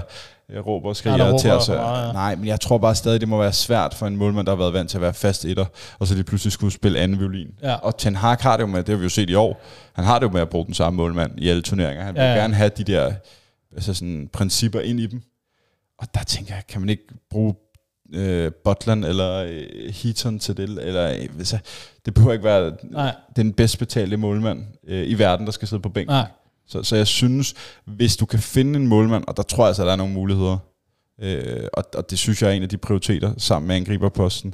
[0.49, 1.67] øh, råber og skriger Ja, til os.
[1.69, 2.13] meget, ja.
[2.13, 4.57] Nej, men jeg tror bare stadig, det må være svært for en målmand, der har
[4.57, 5.65] været vant til at være fast etter,
[5.99, 7.47] og så lige pludselig skulle spille anden violin.
[7.63, 7.73] Ja.
[7.75, 9.61] Og Ten Hag har det jo med, det har vi jo set i år,
[9.93, 12.03] han har det jo med at bruge den samme målmand i alle turneringer.
[12.03, 12.39] Han vil Ja, ja.
[12.39, 13.11] gerne have de der
[13.75, 15.21] altså sådan, principper ind i dem.
[15.99, 17.55] Og der tænker jeg, kan man ikke bruge
[18.13, 21.57] øh, Butland eller øh, Heaton til det, eller øh, altså,
[22.05, 25.81] det behøver ikke være nej, den bedst betalte målmand øh, i verden, der skal sidde
[25.81, 26.13] på bænken.
[26.13, 26.27] nej.
[26.67, 27.53] Så, så jeg synes,
[27.85, 30.13] hvis du kan finde en målmand, og der tror jeg altså, at der er nogle
[30.13, 30.57] muligheder,
[31.21, 34.53] øh, og, og det synes jeg er en af de prioriteter, sammen med angriberposten,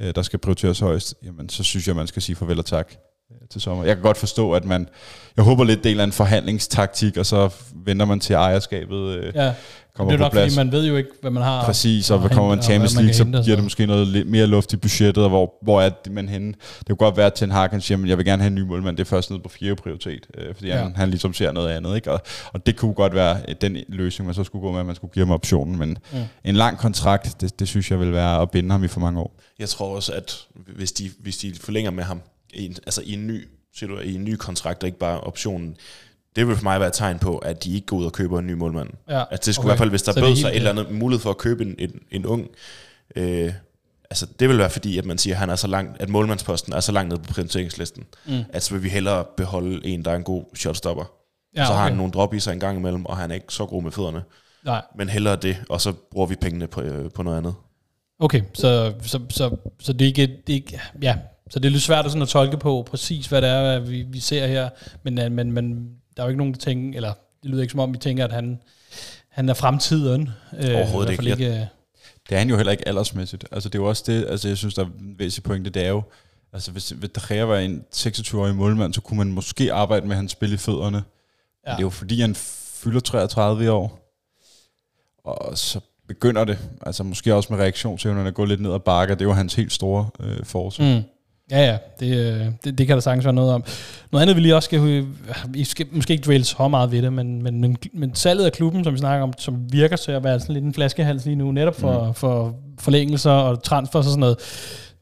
[0.00, 2.94] øh, der skal prioriteres højst, jamen så synes jeg, man skal sige farvel og tak
[3.32, 3.84] øh, til sommer.
[3.84, 4.88] Jeg kan godt forstå, at man,
[5.36, 9.54] jeg håber lidt, del af en forhandlingstaktik, og så venter man til ejerskabet øh, Ja,
[9.96, 10.54] kommer det er på nok, plads.
[10.54, 11.64] fordi man ved jo ikke, hvad man har.
[11.64, 14.28] Præcis, og og kommer man Champions hvad man League, så giver det måske noget lidt
[14.28, 16.54] mere luft i budgettet, og hvor, hvor er det, man henne?
[16.78, 18.54] Det kunne godt være, at Ten Hag kan sige, at jeg vil gerne have en
[18.54, 20.76] ny målmand, det er først nede på fjerde prioritet, øh, fordi Ja.
[20.76, 20.82] ja.
[20.82, 21.96] han, han ligesom ser noget andet.
[21.96, 22.12] Ikke?
[22.12, 22.20] Og,
[22.52, 24.94] og det kunne godt være øh, den løsning, man så skulle gå med, at man
[24.94, 26.18] skulle give ham optionen, men mm.
[26.44, 29.20] en lang kontrakt, det, det synes jeg vil være at binde ham i for mange
[29.20, 29.40] år.
[29.58, 30.36] Jeg tror også, at
[30.76, 32.20] hvis de, hvis de forlænger med ham,
[32.54, 35.76] i en, altså i en ny situa- i en ny kontrakt, og ikke bare optionen,
[36.36, 38.38] det vil for mig være et tegn på, at de ikke går ud og køber
[38.38, 38.88] en ny målmand.
[39.08, 39.66] Ja, At det skulle okay.
[39.66, 39.66] okay.
[39.66, 41.38] i hvert fald, hvis der Så er bød sig et eller andet mulighed for at
[41.38, 42.48] købe en, en, en ung,
[43.16, 43.52] øh,
[44.10, 46.72] altså det vil være fordi, at man siger, at, han er så langt, at målmandsposten
[46.72, 48.38] er så langt nede på prioriteringslisten, Mm.
[48.52, 51.04] at så vil vi hellere beholde en, der er en god shotstopper.
[51.56, 51.88] Ja, Ja, så har okay.
[51.88, 53.90] han nogle drop i sig en gang imellem, og han er ikke så god med
[53.92, 54.22] fødderne.
[54.64, 57.54] Nej, Men hellere det, og så bruger vi pengene på, øh, på noget andet.
[58.20, 61.16] okay, så, så, så, så det er ikke, det er ikke, ja,
[61.50, 64.02] så det er lidt svært at, sådan at tolke på præcis, hvad det er, vi,
[64.02, 64.68] vi ser her,
[65.02, 67.72] men, øh, men, men der er jo ikke nogen, der tænker, eller det lyder ikke
[67.72, 68.58] som om, vi tænker, at han,
[69.28, 70.30] han er fremtiden.
[70.58, 71.30] Øh, Overhovedet ikke.
[71.30, 71.46] ikke.
[71.46, 71.60] øh,
[72.28, 73.44] Det er han jo heller ikke aldersmæssigt.
[73.52, 75.84] Altså det er jo også det, altså jeg synes, der er en væsentlig pointe, det
[75.84, 76.02] er jo,
[76.52, 80.16] altså hvis, hvis De Gea var en 26-årig målmand, så kunne man måske arbejde med
[80.16, 80.96] hans spil i fødderne.
[81.66, 81.70] Ja.
[81.70, 81.76] Ja.
[81.76, 84.00] Det er jo fordi, han fylder 33 i år.
[85.24, 89.14] Og så begynder det, altså måske også med reaktionsevnen at gå lidt ned ad bakke.
[89.14, 90.96] Det er jo hans helt store øh, forsvar.
[90.96, 91.02] Mm.
[91.50, 93.64] Ja, ja, det, øh, det, det kan der sagtens være noget om.
[94.12, 95.06] Noget andet, vi lige også skal,
[95.48, 98.52] vi skal måske ikke dvæle så meget ved det, men, men, men, men salget af
[98.52, 101.36] klubben, som vi snakker om, som virker til at være sådan lidt en flaskehals lige
[101.36, 102.14] nu, netop for, mm.
[102.14, 104.36] for forlængelser og transfer og sådan noget.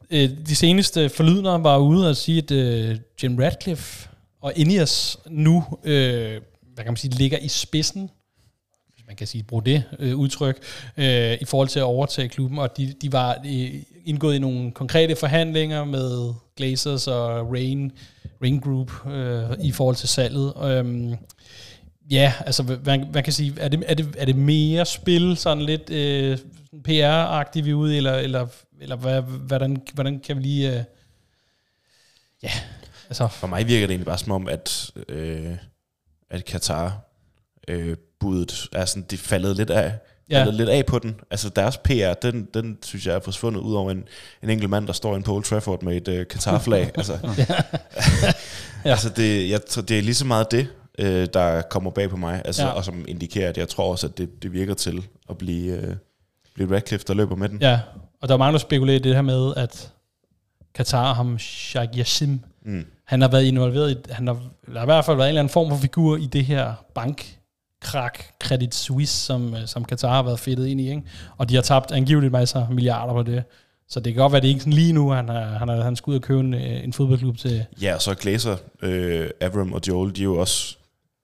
[0.09, 4.09] Øh, De seneste forlydner var ude og sige, at øh, Jim Radcliffe
[4.41, 8.09] og Ineos nu, hvad kan man sige, ligger i spidsen
[9.13, 10.57] man kan sige, bruge det øh, udtryk,
[10.97, 13.73] øh, i forhold til at overtage klubben, og de, de var øh,
[14.05, 17.91] indgået i nogle konkrete forhandlinger med Glazers og Rain,
[18.41, 20.53] Rain Group øh, i forhold til salget.
[20.63, 21.15] Øhm,
[22.11, 25.63] ja, altså, hvad, hvad kan sige, er det, er, det, er det mere spil, sådan
[25.63, 26.37] lidt øh,
[26.87, 28.47] PR-agtigt vi er ude, eller, eller,
[28.81, 30.77] eller hvad, hvordan, hvordan kan vi lige...
[30.77, 30.83] Øh,
[32.43, 32.51] ja,
[33.09, 33.27] altså...
[33.27, 35.57] For mig virker det egentlig bare som om, at, øh,
[36.29, 36.99] at Katar
[37.67, 39.97] øh, budet er sådan, det faldet lidt af,
[40.39, 40.49] Ja.
[40.51, 41.15] lidt af på den.
[41.31, 44.03] Altså deres PR, den, den synes jeg er forsvundet ud over en,
[44.43, 46.91] en enkelt mand, der står inde på Old Trafford med et øh, Qatar-flag.
[46.97, 47.17] altså,
[48.85, 48.89] Ja.
[48.91, 50.67] altså det, jeg, det er lige så meget det,
[50.99, 52.69] øh, der kommer bag på mig, altså, Ja.
[52.69, 55.95] og som indikerer, at jeg tror også, at det, det virker til at blive, øh,
[56.55, 57.61] blive Radcliffe, der løber med den.
[57.61, 57.79] Ja,
[58.21, 59.91] og der er mange, der spekulerer i det her med, at
[60.75, 62.85] Katar, ham Sheikh Yassim, Mm.
[63.05, 64.33] han har været involveret i, han har,
[64.65, 66.73] der har i hvert fald været en eller anden form for figur i det her
[67.83, 71.03] bankkrak, Credit Suisse, som, øh, som Katar har været fedtet ind i, ikke?
[71.37, 73.43] og de har tabt angiveligt masser af milliarder på det.
[73.89, 75.83] Så det kan godt være, at det ikke sådan lige nu, han, er, han, er,
[75.83, 77.65] han skal ud og købe en, øh, en fodboldklub til...
[77.81, 80.77] Ja, og så Glazer, øh, Avram og Joel, de er jo også,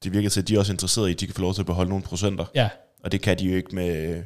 [0.04, 1.62] de virker til, at de er også interesserede i, at de kan få lov til
[1.62, 2.45] at beholde nogle procenter.
[2.56, 2.69] Ja,
[3.04, 4.24] Og det kan de jo ikke med,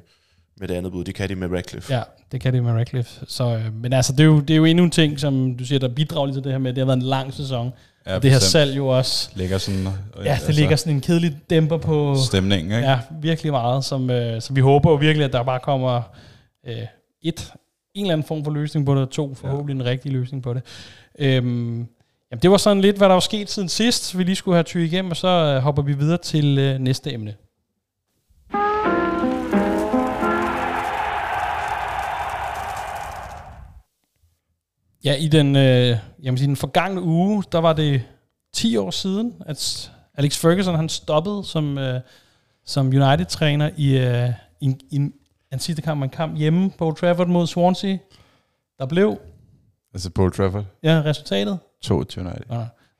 [0.60, 1.94] med det andet bud, det kan de med Radcliffe.
[1.94, 3.26] ja det kan det med Radcliffe.
[3.28, 5.66] Så, øh, men altså, det er, jo, det er jo endnu en ting, som du
[5.66, 7.72] siger, der bidrager lidt til det her med, at det har været en lang sæson.
[8.06, 9.30] Ja, og det her salg jo også...
[9.36, 9.88] ligger sådan...
[10.20, 12.16] øh, Ja, det ligger sådan en kedelig dæmper på...
[12.28, 12.90] Stemningen, ikke?
[12.90, 16.02] Ja, virkelig meget, som, øh, så vi håber jo virkelig, at der bare kommer
[16.68, 16.78] øh,
[17.22, 17.54] et,
[17.94, 20.54] en eller anden form for løsning på det, og to, forhåbentlig en rigtig løsning på
[20.54, 20.62] det.
[21.20, 21.88] Øhm,
[22.32, 24.64] jamen, det var sådan lidt, hvad der var sket siden sidst, vi lige skulle have
[24.64, 27.34] tyret igennem, og så øh, hopper vi videre til øh, næste emne.
[35.04, 38.02] Ja, i den, øh, jamen, i den forgangne uge, der var det
[38.54, 42.00] 10 år siden, at Alex Ferguson han stoppede som, øh,
[42.66, 44.30] som United-træner i, øh,
[44.62, 45.14] i, en- i en,
[45.54, 47.98] en sidste kamp, en kamp hjemme på Old Trafford mod Swansea.
[48.80, 49.18] Der blev,
[49.94, 51.60] Altså Paul Trafford, ja, resultatet.
[51.82, 52.42] 22 United.
[52.50, 52.56] Nå,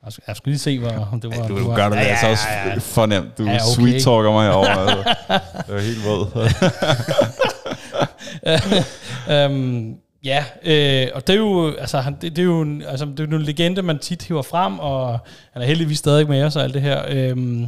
[0.06, 1.48] jeg skal, jeg skal lige se, hvor om det var.
[1.48, 2.44] Du, det du var, gør det ja, altså også
[2.80, 3.38] fornemt.
[3.38, 3.66] Du Ja, ja, okay.
[3.82, 4.82] sweet-talker mig herovre.
[4.92, 5.14] Altså.
[5.68, 6.28] Det var helt våd.
[9.46, 13.06] øhm, ja, øh, og det er jo, altså, han, det, det er jo en, altså,
[13.06, 15.20] det er jo en legende, man tit hiver frem, og
[15.52, 17.04] han er heldigvis stadig med os og alt det her.
[17.10, 17.68] Øhm,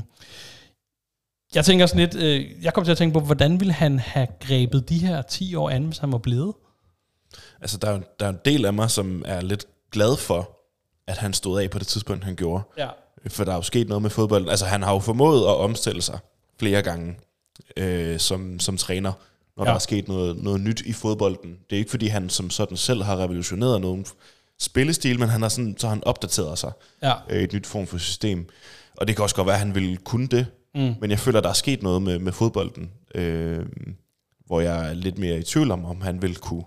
[1.56, 4.28] jeg tænker sådan lidt, øh, jeg kom til at tænke på, hvordan ville han have
[4.40, 6.54] grebet de her 10 år an, hvis han var blevet?
[7.62, 10.50] Altså, der er, jo- der er en del af mig, som er lidt glad for,
[11.08, 12.64] at han stod af på det tidspunkt, han gjorde.
[12.78, 12.88] Ja.
[13.28, 14.50] For der er jo sket noget med fodbolden.
[14.50, 16.20] Altså, han har jo formået at omstille sig
[16.60, 17.16] flere gange
[17.78, 19.14] øh, som, som træner,
[19.58, 19.70] når ja.
[19.70, 21.58] Der er sket noget, noget nyt i fodbolden.
[21.70, 24.06] Det er ikke, fordi han som sådan selv har revolutioneret nogen
[24.60, 26.72] spillestil, men han har sådan, så han opdateret sig
[27.04, 27.14] Ja.
[27.30, 28.50] øh, et nyt form for system.
[28.98, 30.96] Og det kan også godt være, at han ville kunne det, Mm.
[31.02, 33.66] men jeg føler, at der er sket noget med, med fodbolden, øh,
[34.46, 36.64] hvor jeg er lidt mere i tvivl om, om han vil kunne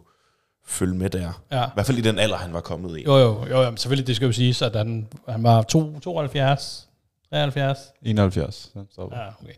[0.67, 1.43] følge med der.
[1.53, 1.65] Ja.
[1.67, 3.05] I hvert fald i den alder, han var kommet i.
[3.05, 5.99] Jo, jo, jo, jo men selvfølgelig, det skal jo siges, at han, han var to,
[6.01, 6.89] 72,
[7.33, 7.79] 73.
[8.03, 8.55] 71.
[8.75, 9.21] så stoppede.
[9.21, 9.53] Ja, okay.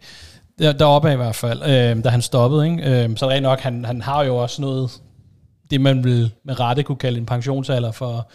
[0.60, 2.70] Der, deroppe af i hvert fald, øh, da han stoppede.
[2.70, 3.04] Ikke?
[3.04, 4.90] Øh, så er rent nok, han, han har jo også noget,
[5.70, 8.30] det man vil med rette kunne kalde en pensionsalder for,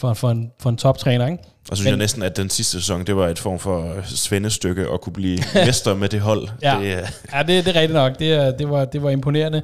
[0.00, 1.26] for, for, en, for en toptræner.
[1.26, 1.42] Ikke?
[1.70, 3.94] Og så synes Men- jeg næsten, at den sidste sæson, det var et form for
[4.04, 6.48] svendestykke at kunne blive mester med det hold.
[6.62, 6.78] Ja.
[6.80, 8.18] Det, er- Ja, det, det er rigtigt nok.
[8.18, 9.62] Det, det, var, det var imponerende.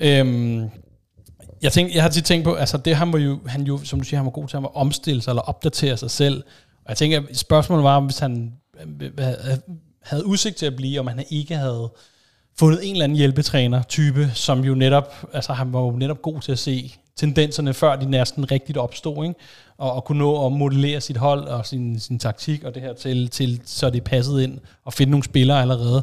[0.00, 0.68] Øhm,
[1.62, 3.98] jeg, tænkte, jeg har tit tænkt på, altså det han var jo, han jo, som
[4.00, 6.36] du siger, han var god til at omstille sig eller opdatere sig selv.
[6.84, 8.52] Og jeg tænker, spørgsmålet var, hvis han
[9.00, 9.10] øh,
[10.08, 11.88] havde- udsigt til at blive, om han ikke havde
[12.58, 16.52] fundet en eller anden hjælpetræner-type, som jo netop, altså han var jo netop god til
[16.52, 19.40] at se tendenserne, før de næsten rigtigt opstod, ikke?
[19.78, 22.92] Og, og kunne nå at modellere sit hold og sin, sin taktik og det her
[22.92, 26.02] til, til, så det passede ind og finde nogle spillere allerede.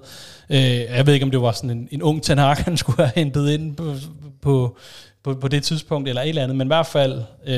[0.50, 3.12] Øh, jeg ved ikke, om det var sådan en, en ung Tanak, han skulle have
[3.16, 3.94] hentet ind på,
[4.42, 4.78] på,
[5.24, 7.56] på, på det tidspunkt, eller et eller andet, men i hvert fald, øh,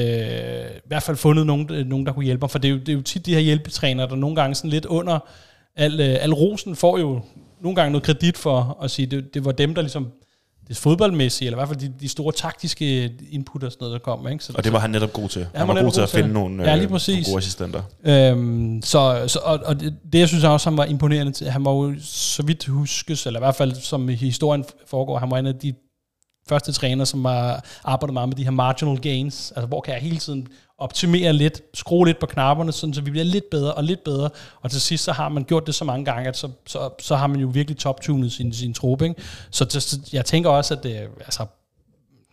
[0.78, 2.80] i hvert fald fundet nogen, øh, nogen, der kunne hjælpe ham, for det er, jo,
[2.80, 5.20] det er jo tit de her hjælpetrænere, der nogle gange sådan lidt under
[5.78, 7.22] al, øh, al rosen får jo
[7.62, 10.12] nogle gange noget kredit for at sige, det, det var dem, der ligesom
[10.68, 14.00] det fodboldmæssige, eller i hvert fald de, de store taktiske input og sådan noget, der
[14.00, 14.28] kom.
[14.28, 14.44] Ikke?
[14.44, 15.40] Så, Og det var han netop god til.
[15.40, 17.16] Ja, han var, netop god til at finde nogle, Ja, lige øh, præcis.
[17.16, 17.82] nogle gode assistenter.
[18.04, 21.66] Øhm, så, så, og, og det, det, jeg synes også, han var imponerende til, han
[21.66, 25.46] var jo så vidt huskes, eller i hvert fald som historien foregår, han var en
[25.46, 25.74] af de
[26.50, 30.02] første træner, som har arbejdet meget med de her marginal gains, altså hvor kan jeg
[30.02, 33.84] hele tiden optimere lidt, skrue lidt på knapperne, sådan så vi bliver lidt bedre og
[33.84, 34.30] lidt bedre,
[34.62, 37.16] og til sidst så har man gjort det så mange gange, at så, så, så
[37.16, 39.16] har man jo virkelig toptunet sin, sin trup, ikke?
[39.52, 41.46] Så, så, så jeg tænker også, at det, altså,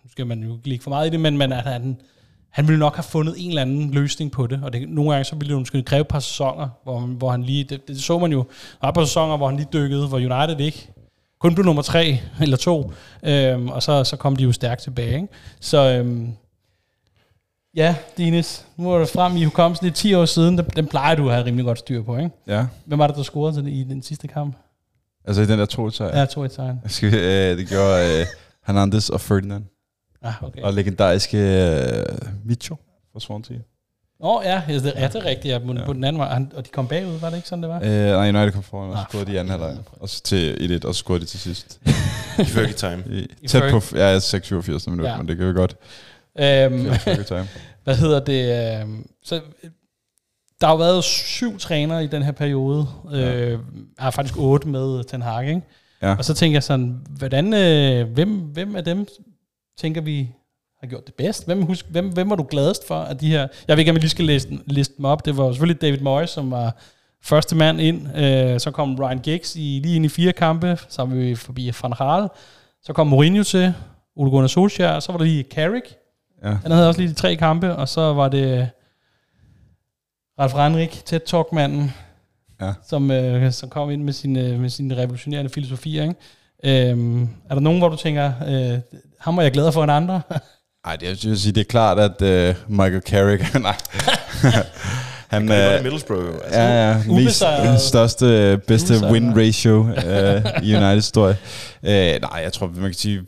[0.04, 2.00] nu skal man jo ikke ligge for meget i det, men, men at han,
[2.50, 5.24] han ville nok have fundet en eller anden løsning på det, og det, nogle gange
[5.24, 8.18] så ville det måske kræve et par sæsoner, hvor, hvor han lige, det, det, så
[8.18, 10.93] man jo, der var et par sæsoner, hvor han lige dykkede, hvor United ikke?
[11.44, 15.14] Kun blev nummer tre eller to, øhm, og så, så kom de jo stærkt tilbage.
[15.14, 15.28] Ikke?
[15.60, 16.32] Så øhm,
[17.74, 20.86] ja, Dines, nu er det frem i hukommelsen, det er 10 år siden, den, den
[20.86, 22.30] plejer du at have rimelig godt styr på, ikke?
[22.46, 22.66] Ja.
[22.84, 24.56] Hvem var det, der scorede til i den sidste kamp?
[25.24, 26.18] Altså i den der to sejr.
[26.18, 26.80] Ja, 2 1 sejren.
[26.86, 28.26] Skal vi, øh, det gjorde øh,
[28.66, 29.64] Hernandez og Ferdinand.
[30.22, 30.62] Ah, okay.
[30.62, 32.04] Og legendariske øh,
[32.44, 32.76] Micho
[33.12, 33.56] fra Swansea.
[34.24, 35.84] Åh oh, ja, det er ret rigtigt, ja, på, ja.
[35.86, 36.32] på den anden vej.
[36.32, 37.80] Han, og de kom bagud, var det ikke sådan, det var?
[37.82, 39.76] Øh, nej, United kom foran, og så Ah, scorede de i anden halvleg.
[40.00, 41.80] Og så til 1-1, og så scorede de til sidst.
[42.38, 43.04] I Fergie time.
[43.10, 44.06] I, I tæt på, Fergie.
[44.12, 45.12] ja, 86 minutter, Ja.
[45.12, 45.18] ja.
[45.18, 45.76] men det kan vi godt.
[46.40, 47.48] Øhm, time.
[47.84, 48.80] hvad hedder det?
[48.82, 48.88] Øh,
[49.24, 49.70] så, øh,
[50.60, 52.86] der har jo været syv trænere i den her periode.
[53.12, 53.58] Øh, jeg
[53.98, 55.60] har faktisk otte med Ten Hag, ikke?
[56.02, 56.14] Ja.
[56.18, 59.06] Og så tænker jeg sådan, hvordan, øh, hvem, hvem af dem
[59.78, 60.30] tænker vi
[60.84, 61.46] har gjort det bedst?
[61.46, 63.40] Hvem, husk, hvem, hvem var du gladest for af de her?
[63.68, 65.24] Jeg ved ikke, om jeg lige skal liste, liste dem op.
[65.24, 66.76] Det var selvfølgelig David Moyes, som var
[67.22, 68.16] første mand ind.
[68.18, 70.78] Øh, så kom Ryan Giggs i, lige ind i fire kampe.
[70.88, 72.28] Så var vi forbi Van Gaal.
[72.82, 73.74] Så kom Mourinho til.
[74.16, 75.00] Ole Gunnar Solskjaer.
[75.00, 75.94] Så var der lige Carrick.
[76.44, 76.48] Ja.
[76.48, 77.76] Han havde også lige de tre kampe.
[77.76, 78.70] Og så var det
[80.38, 81.92] Ralf Rangnick, TED Talk-manden,
[82.60, 82.72] Ja.
[82.88, 86.02] som, øh, som kom ind med sine, med sine revolutionerende filosofier.
[86.02, 86.90] Ikke?
[86.90, 88.78] Øhm, er der nogen, hvor du tænker, øh,
[89.20, 90.22] ham var jeg gladere for end andre?
[90.84, 93.76] Ej, det, jeg vil sige, det er klart, at øh, Michael Carrick, nej.
[95.28, 96.34] han, var øh, Middlesbrough.
[96.44, 96.60] Altså.
[96.60, 97.02] Ja, ja.
[97.06, 97.44] Mest,
[97.88, 99.12] største, bedste Ubesejret.
[99.12, 101.36] win ratio øh, i Uniteds historie.
[101.82, 103.22] Øh, nej, jeg tror, man kan sige,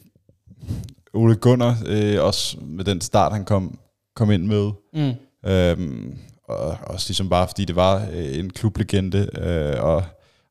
[1.14, 3.78] Ole Gunnar, øh, også med den start, han kom,
[4.16, 5.12] kom ind med, Mm.
[5.50, 10.04] Øhm, og også ligesom bare fordi det var øh, en klublegende, øh, og,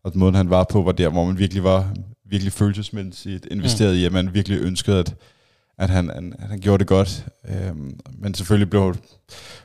[0.03, 1.93] og den måde han var på, var der, hvor man virkelig var
[2.29, 3.99] virkelig følelsesmæssigt investeret mm.
[3.99, 5.13] i, at man virkelig ønskede, at,
[5.77, 7.25] at, han, han, han gjorde det godt.
[7.49, 8.95] Øhm, men selvfølgelig blev,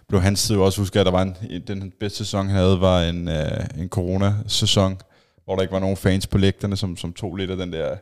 [0.09, 1.35] blev hans tid også husket, at der var en,
[1.66, 4.96] den bedste sæson, han havde, var en, øh, en corona-sæson,
[5.44, 7.88] hvor der ikke var nogen fans på lægterne, som, som tog lidt af den der
[7.88, 7.96] Var,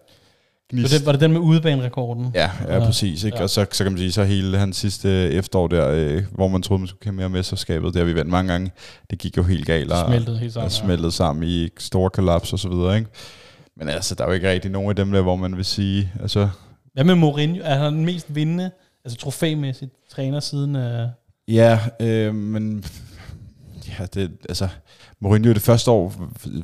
[0.73, 0.95] gnist.
[0.99, 2.31] det, var det den med udebanerekorden?
[2.35, 2.85] Ja, ja, Ja.
[2.87, 3.25] præcis.
[3.25, 3.35] Ikke?
[3.37, 3.41] Ja.
[3.41, 3.45] Ja.
[3.45, 6.63] Og så, så kan man sige, så hele hans sidste efterår der, øh, hvor man
[6.63, 8.71] troede, man skulle kæmpe mere mesterskabet, der vi vandt mange gange,
[9.11, 9.93] det gik jo helt galt.
[9.93, 10.77] Og, Smeltede helt sammen, Og ja.
[10.87, 13.11] smeltede sammen i store kollaps og så videre, ikke?
[13.77, 16.13] Men altså, der er jo ikke rigtig nogen af dem der, hvor man vil sige,
[16.23, 16.49] altså,
[16.99, 17.61] Hvad med Mourinho?
[17.65, 18.71] Er han den mest vindende,
[19.05, 20.77] altså trofæmæssigt træner siden...
[20.77, 21.09] Øh,
[21.49, 22.85] ja, øh, men
[23.89, 24.69] ja, det, altså,
[25.21, 26.15] Mourinho det første år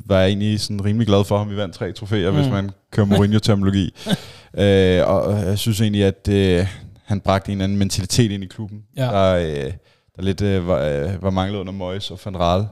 [0.05, 1.49] var jeg egentlig sådan rimelig glad for ham.
[1.49, 2.37] Vi vandt tre trofæer, mm.
[2.37, 3.93] hvis man kører Mourinho-terminologi.
[4.63, 6.67] øh, og jeg synes egentlig, at øh,
[7.03, 9.03] han bragte en anden mentalitet ind i klubben, Ja.
[9.03, 9.73] der, øh,
[10.15, 12.65] der lidt øh, var, øh, var manglet under Moyes og Van Raal.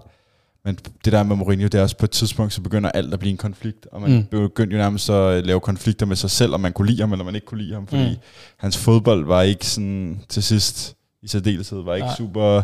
[0.65, 3.19] Men det der med Mourinho, det er også på et tidspunkt, så begynder alt at
[3.19, 4.23] blive en konflikt, og man Mm.
[4.26, 7.26] begyndte jo nærmest at lave konflikter med sig selv, om man kunne lide ham, eller
[7.26, 8.15] man ikke kunne lide ham, fordi Mm.
[8.58, 12.06] hans fodbold var ikke sådan til sidst i særdeleshed, var ikke.
[12.08, 12.15] Nej.
[12.17, 12.62] super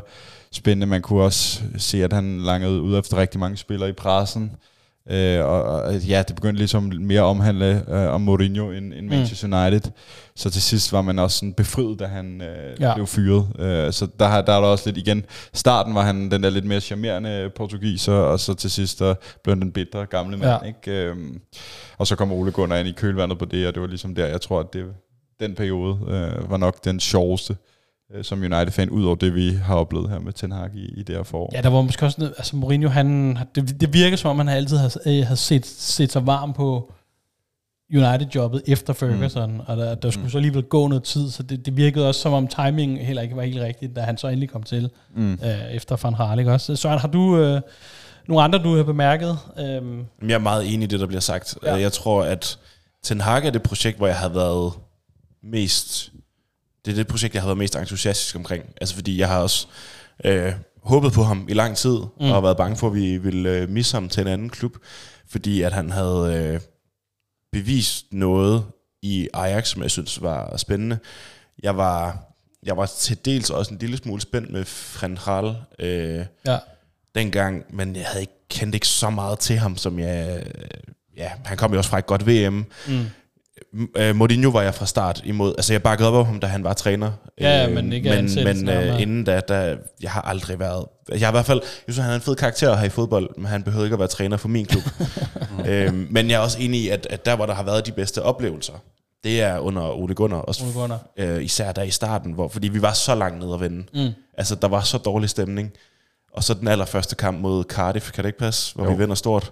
[0.51, 0.87] spændende.
[0.87, 4.51] Man kunne også se, at han langede ud efter rigtig mange spillere i pressen.
[5.11, 9.01] Øh, og, og ja, det begyndte ligesom mere at omhandle øh, om Mourinho end, end
[9.05, 9.09] Mm.
[9.09, 9.91] Manchester United.
[10.35, 12.93] Så til sidst var man også sådan befriet, da han øh, Ja.
[12.93, 13.47] blev fyret.
[13.59, 15.25] Øh, så der, der er der også lidt igen.
[15.53, 19.55] Starten var han den der lidt mere charmerende portugiser, og så til sidst der blev
[19.55, 20.49] han den bitre gamle mand.
[20.63, 20.67] Ja.
[20.67, 20.91] Ikke?
[21.05, 21.39] Øhm,
[21.97, 24.25] og så kom Ole Gunnar ind i kølvandet på det, og det var ligesom der,
[24.25, 24.85] jeg tror, at det,
[25.39, 27.55] den periode øh, var nok den sjoveste
[28.15, 31.03] øh, som United-fan, ud over det, vi har oplevet her med Ten Hag i, i
[31.03, 31.51] det her forår.
[31.53, 34.49] ja, der var måske også noget, altså Mourinho, han, det, det virker som om, han
[34.57, 36.93] altid har, øh, har set, set sig varm på
[37.93, 39.59] United-jobbet efter Ferguson, mm.
[39.67, 40.29] og der, der skulle mm.
[40.29, 43.35] så alligevel gå noget tid, så det, det virkede også som om timingen heller ikke
[43.35, 45.33] var helt rigtigt, da han så endelig kom til Mm.
[45.33, 46.75] øh, efter Van Gaal, ikke også?
[46.75, 47.61] Søren, har du øh,
[48.27, 49.37] nogle andre, du har bemærket?
[49.59, 51.57] Øhm, Jeg er meget enig i det, der bliver sagt.
[51.63, 51.75] Ja.
[51.75, 52.59] Jeg tror, at
[53.03, 54.73] Ten Hag er det projekt, hvor jeg har været
[55.43, 56.11] mest...
[56.89, 58.63] Det er det projekt, jeg har været mest entusiastisk omkring.
[58.81, 59.67] Altså fordi jeg har også
[60.25, 62.09] øh, håbet på ham i lang tid, mm.
[62.19, 64.77] og har været bange for, at vi ville øh, misse ham til en anden klub,
[65.27, 66.59] fordi at han havde øh,
[67.51, 68.63] bevist noget
[69.01, 70.99] i Ajax, som jeg synes var spændende.
[71.63, 72.23] Jeg var,
[72.63, 76.57] jeg var til dels også en lille smule spændt med Fran Hall, øh, ja.
[77.15, 80.43] dengang, men jeg havde ikke kendte ikke så meget til ham, som jeg...
[81.17, 82.65] Ja, han kom jo også fra et godt VM.
[82.87, 83.05] Mm.
[83.73, 85.53] Uh, Mourinho var jeg fra start imod.
[85.57, 87.11] Altså, jeg bakkede op om ham, da han var træner.
[87.39, 88.97] Ja, Øh, men ikke men, men nej.
[88.97, 90.85] inden da, der, jeg har aldrig været...
[91.09, 91.61] Jeg har i hvert fald...
[91.87, 93.93] Jeg synes, han er en fed karakter at have i fodbold, men han behøvede ikke
[93.93, 94.83] at være træner for min klub.
[95.69, 97.91] øhm, men jeg er også enig i, at, at der, hvor der har været de
[97.91, 98.73] bedste oplevelser,
[99.23, 100.37] det er under Ole Gunnar.
[100.37, 100.99] Også, Ole Gunnar.
[101.17, 103.83] Øh, især der i starten, hvor, fordi vi var så langt ned at vende.
[103.93, 104.09] Mm.
[104.37, 105.71] Altså, der var så dårlig stemning.
[106.33, 108.75] Og så den allerførste kamp mod Cardiff, kan det ikke passe?
[108.75, 108.91] Hvor Jo.
[108.91, 109.51] vi vinder stort.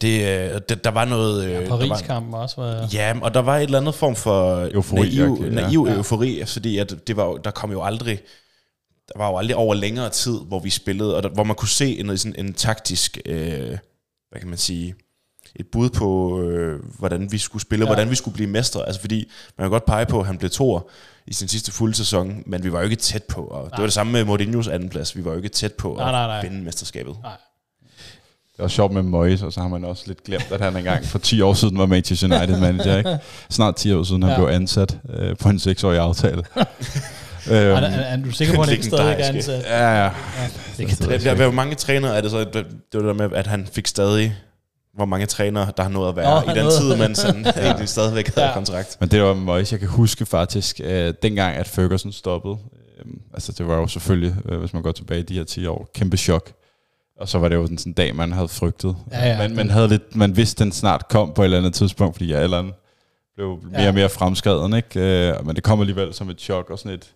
[0.00, 0.20] Det,
[0.54, 1.44] øh, det, der var noget...
[1.44, 2.88] øh, der var, Paris-kampen også var...
[2.92, 5.50] Ja, og der var et eller andet form for Eufori, naiv, okay, ja.
[5.50, 5.94] naiv Ja.
[5.96, 8.20] eufori, fordi at det var, der kom jo aldrig
[9.08, 11.68] der var jo aldrig over længere tid, hvor vi spillede, og der, hvor man kunne
[11.68, 13.78] se en, sådan en taktisk, øh,
[14.30, 14.94] hvad kan man sige,
[15.56, 17.90] et bud på, øh, hvordan vi skulle spille, Ja.
[17.90, 17.94] ja.
[17.94, 18.86] hvordan vi skulle blive mestre.
[18.86, 20.80] Altså fordi, man kan godt pege på, at han blev toer
[21.26, 23.84] i sin sidste fulde sæson, men vi var jo ikke tæt på, og det var
[23.84, 26.26] det samme med Mourinho's anden plads, vi var jo ikke tæt på Nej, at nej,
[26.26, 26.42] nej.
[26.42, 27.16] vinde mesterskabet.
[27.22, 27.32] Nej.
[28.52, 30.76] Det er også sjovt med Moyes, og så har man også lidt glemt, at han
[30.76, 32.96] engang for 10 år siden var Manchester United manager.
[32.98, 33.18] Ikke?
[33.50, 34.36] Snart 10 år siden, han Ja.
[34.38, 36.42] blev ansat øh, på en 6-årig aftale.
[36.54, 36.64] Er,
[37.50, 39.62] er, øhm, er, er du sikker på, at han ikke stadig er ansat?
[39.64, 40.04] ja, ja.
[40.04, 40.10] Ja,
[40.78, 43.28] det kan Det, der, hvor mange trænere er det så, det, det var det der
[43.28, 44.34] med, at han fik stadig,
[44.94, 46.80] hvor mange trænere, der har nået at være Nå, i den noget.
[46.80, 47.64] tid, mens han ja.
[47.64, 48.54] egentlig stadigvæk havde Ja.
[48.54, 48.96] kontrakt.
[49.00, 52.56] Men det var Moyes, jeg kan huske faktisk, øh, dengang at Ferguson stoppede.
[52.98, 55.66] Øh, altså det var jo selvfølgelig, øh, hvis man går tilbage i de her 10
[55.66, 56.50] år, kæmpe chok.
[57.16, 58.96] Og så var det jo sådan en dag, man havde frygtet.
[59.12, 59.38] Ja, ja.
[59.38, 62.32] Man, man, havde lidt, man vidste, den snart kom på et eller andet tidspunkt, fordi
[62.32, 62.72] alderen
[63.34, 63.88] blev mere Ja.
[63.88, 64.74] og mere fremskreden.
[64.74, 65.28] Ikke?
[65.30, 67.12] Øh, men det kom alligevel som et chok og sådan et...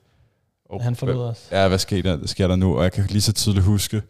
[0.68, 1.48] Oh, Han forlod os.
[1.52, 2.76] Ja, hvad sker der, sker der nu?
[2.76, 4.02] Og jeg kan lige så tydeligt huske, øh,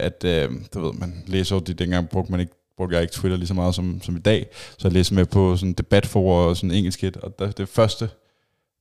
[0.00, 3.12] at øh, du ved, man læser jo det, dengang brugte man ikke brugte jeg ikke
[3.14, 4.46] Twitter lige så meget som, som i dag,
[4.78, 8.08] så jeg læste med på sådan debatforer og sådan engelsk et, og der, det første,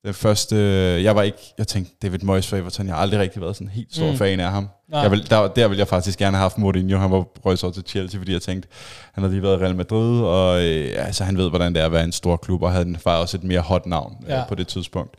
[0.06, 0.56] det første,
[1.04, 3.68] jeg var ikke, jeg tænkte, David Moyes for Everton, jeg har aldrig rigtig været sådan
[3.68, 4.18] helt stor Mm.
[4.18, 4.70] fan af ham.
[4.92, 5.02] Nej.
[5.02, 7.72] Jeg vil, der, der ville jeg faktisk gerne have haft Mourinho, han var røg så
[7.72, 8.70] til Chelsea, fordi jeg tænkte,
[9.14, 11.86] han har lige været i Real Madrid, og øh, altså, han ved, hvordan det er
[11.86, 14.34] at være en stor klub, og havde en faktisk også et mere hot navn Ja.
[14.36, 14.42] ja.
[14.42, 15.16] øh, på det tidspunkt.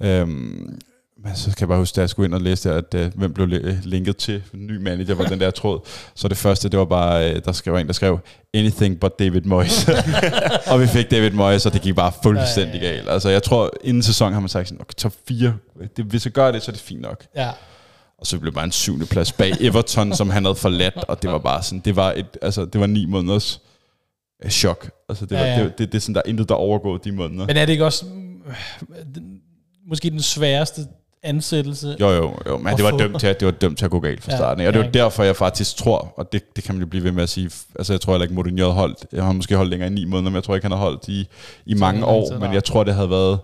[0.00, 0.78] Øhm,
[1.22, 3.10] men så kan jeg bare huske, da jeg skulle ind og læse der, at øh,
[3.14, 5.80] hvem blev li- linket til ny manager på den der tråd.
[6.14, 8.18] Så det første, det var bare, øh, der skrev en, der skrev,
[8.54, 9.88] anything but David Moyes.
[10.70, 13.08] og vi fik David Moyes, og det gik bare fuldstændig galt.
[13.08, 15.54] Altså jeg tror, inden sæsonen har man sagt sådan, okay, top 4,
[15.96, 17.24] det, hvis jeg gør det, så er det fint nok.
[17.36, 17.50] Ja.
[18.18, 21.22] Og så blev det bare en syvende plads bag Everton, som han havde forladt, og
[21.22, 23.60] det var bare sådan, det var, et, altså, det var ni måneders
[24.44, 24.90] øh, chok.
[25.08, 25.64] Altså det, var, Ja, ja, ja.
[25.64, 27.46] det, det, det, er sådan, der er intet, der overgår de måneder.
[27.46, 28.04] Men er det ikke også
[28.46, 28.54] øh,
[29.88, 30.80] måske den sværeste
[31.24, 31.96] ansættelse?
[32.00, 33.90] Jo, jo, jo, men det var, få- dømt til, at- det var dømt til at
[33.90, 34.62] gå galt fra Ja, starten.
[34.62, 34.84] Ja, og det ja.
[34.84, 37.28] var derfor, jeg faktisk tror, og det, det kan man jo blive ved med at
[37.28, 39.94] sige, altså jeg tror heller ikke, Mourinho havde holdt, jeg har måske holdt længere end
[39.94, 41.28] ni måneder, men jeg tror ikke, han har holdt i,
[41.66, 43.38] i mange år, men jeg tror, det havde været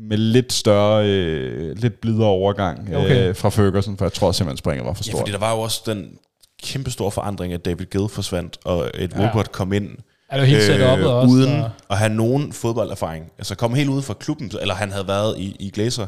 [0.00, 3.28] med lidt større, øh, lidt blidere overgang Okay.
[3.28, 5.20] øh, fra Ferguson, for jeg tror simpelthen, springet var for Ja, stort.
[5.20, 6.10] fordi der var jo også den
[6.62, 9.22] kæmpe store forandring, at David Gill forsvandt, og et Ja.
[9.22, 9.28] ja.
[9.28, 9.90] Robert kom ind,
[10.30, 11.26] Er helt set op også?
[11.26, 13.24] Øh, uden og- at have nogen fodbolderfaring.
[13.38, 16.06] Altså kom helt ude fra klubben, eller han havde været i, i Glazer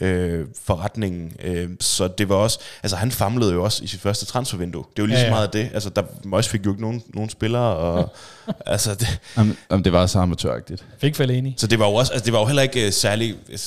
[0.00, 1.32] øh, forretningen.
[1.42, 4.84] Øh, så det var også, altså han famlede jo også i sit første transfervindue.
[4.96, 5.32] Det er jo lige Ja, så ja.
[5.32, 5.70] meget af det.
[5.74, 8.14] Altså der, Moyes fik jo ikke nogen, nogen spillere, og
[8.66, 10.84] altså det, Jamen, jamen, det var så amatøragtigt.
[10.98, 11.54] Fik vel enig.
[11.58, 13.58] så det var jo også, altså det var jo heller ikke øh, særlig øh,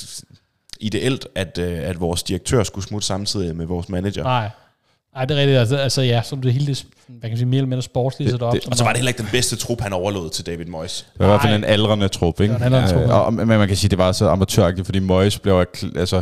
[0.79, 4.23] ideelt, at, øh, at vores direktør skulle smutte samtidig med vores manager.
[4.23, 4.49] Nej.
[5.15, 5.57] Nej, det er rigtigt.
[5.59, 8.31] Altså, altså ja, som det hele det, hvad kan man sige, mere eller mindre sportslige
[8.31, 8.53] Det- op.
[8.53, 10.65] det- som Og så var det heller ikke den bedste trup, han overlod til David
[10.65, 11.05] Moyes.
[11.13, 12.53] Det var i hvert fald en aldrende trup, ikke?
[12.53, 13.13] Det var en aldrende trup, ja.
[13.19, 16.21] og, men man kan sige, det var så amatøragtigt, fordi Moyes blev altså,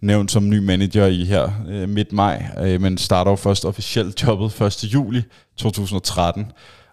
[0.00, 4.22] nævnt som ny manager i her øh, midt maj, øh, men starter jo først officielt
[4.26, 4.84] jobbet 1.
[4.84, 5.22] juli
[5.56, 6.46] 2013.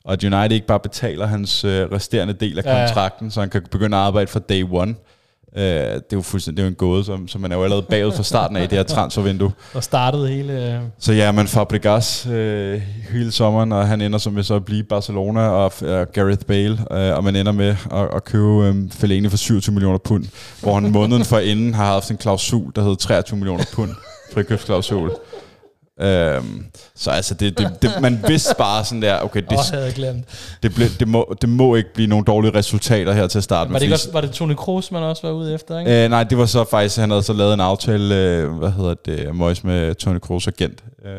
[0.05, 2.85] Og at United ikke bare betaler hans øh, resterende del af Ja, ja.
[2.87, 4.95] kontrakten, så han kan begynde at arbejde fra day one.
[5.57, 7.63] Øh, det er jo fuldstændig det er jo en gåde, som, som man er jo
[7.63, 9.51] allerede bagud fra starten af i det her transfervindue.
[9.73, 10.73] Der startede hele...
[10.73, 14.65] øh, Så ja, man Fabregas øh, hele sommeren, og han ender så med så at
[14.65, 18.75] blive Barcelona og øh, Gareth Bale, øh, og man ender med at, at købe øh,
[18.91, 20.25] Fellaini for 27 millioner pund,
[20.61, 23.89] hvor han måneden for inden har haft en klausul, der hed 23 millioner pund,
[24.33, 25.11] frikøbsklausul.
[26.01, 29.85] Øhm, så altså, det, det, det, man vidste bare sådan der, okay, det, oh, havde
[29.85, 30.25] jeg glemt.
[30.63, 33.69] det, ble, det, må, det må ikke blive nogle dårlige resultater her til at starte
[33.69, 33.79] Var med.
[33.79, 36.03] det, ikke var det Toni Kroos, man også var ude efter, ikke?
[36.03, 38.93] Øh, nej, det var så faktisk, han havde så lavet en aftale, øh, hvad hedder
[39.05, 41.11] det, Moyes med Tony Kroos agent øh,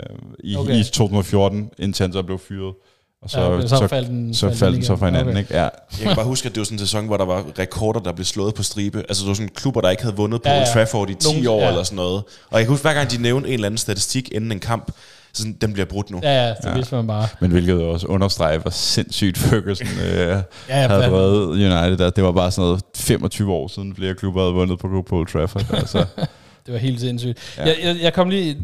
[0.44, 0.74] i, okay.
[0.74, 2.74] i 2014, indtil han så blev fyret.
[3.22, 5.40] Og så, Ja, så så, faldt den- så, faldt den så fra hinanden, Okay.
[5.40, 5.54] ikke?
[5.54, 5.62] Ja.
[5.62, 5.70] Jeg
[6.00, 8.24] kan bare huske, at det var sådan en sæson, hvor der var rekorder, der blev
[8.24, 8.98] slået på stribe.
[8.98, 10.60] Altså det var sådan klubber, der ikke havde vundet på Ja, ja.
[10.60, 11.68] Old Trafford i 10 Nogen- år ja.
[11.68, 12.22] eller sådan noget.
[12.50, 14.92] Og jeg kan huske, hver gang de nævnte en eller anden statistik inden en kamp,
[15.32, 16.20] så sådan, den bliver brudt nu.
[16.22, 16.74] Ja, ja, det Ja.
[16.74, 17.28] vidste man bare.
[17.40, 20.36] Men hvilket jo også understreger, hvor sindssygt Ferguson øh, Ja,
[20.68, 21.96] ja, havde drevet United.
[21.96, 22.10] Der.
[22.10, 25.26] Det var bare sådan noget 25 år siden, flere klubber havde vundet på, på Old
[25.26, 25.64] Trafford.
[25.74, 25.98] Altså,
[26.66, 27.38] Det var helt sindssygt.
[27.58, 27.64] Ja.
[27.64, 28.56] Jeg, jeg, jeg kom lige,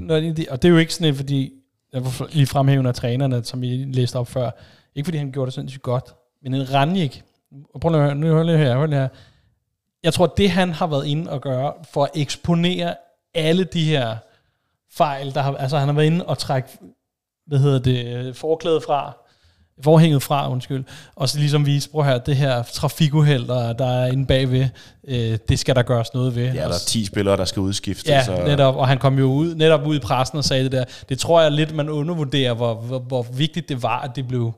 [0.51, 1.51] og det er jo ikke sådan, fordi
[1.93, 4.51] jeg vil lige fremhæve af trænerne, som vi læste op før.
[4.95, 7.23] Ikke fordi han gjorde det sindssygt godt, men en Ranjik.
[7.75, 9.09] Og Prøv lige at høre, nu hør lige her, hør lige her.
[10.03, 12.95] Jeg tror, det han har været inde og gøre, for at eksponere
[13.35, 14.17] alle de her
[14.93, 16.69] fejl, der har, altså han har været inde og trække,
[17.47, 19.17] hvad hedder det, øh, forklæde fra,
[19.83, 20.85] forhænget fra, undskyld,
[21.17, 24.69] og så ligesom vise, prøv her, det her trafikuheld, der, der er inde bagved,
[25.09, 26.45] øh, det skal der gøres noget ved.
[26.45, 28.09] Ja, der Og er 10 spillere, der skal udskiftes.
[28.09, 30.73] Ja, så netop, og han kom jo ud, netop ud i pressen og sagde det
[30.73, 30.85] der.
[31.09, 34.53] Det tror jeg lidt, man undervurderer, hvor, hvor, hvor vigtigt det var, at det blev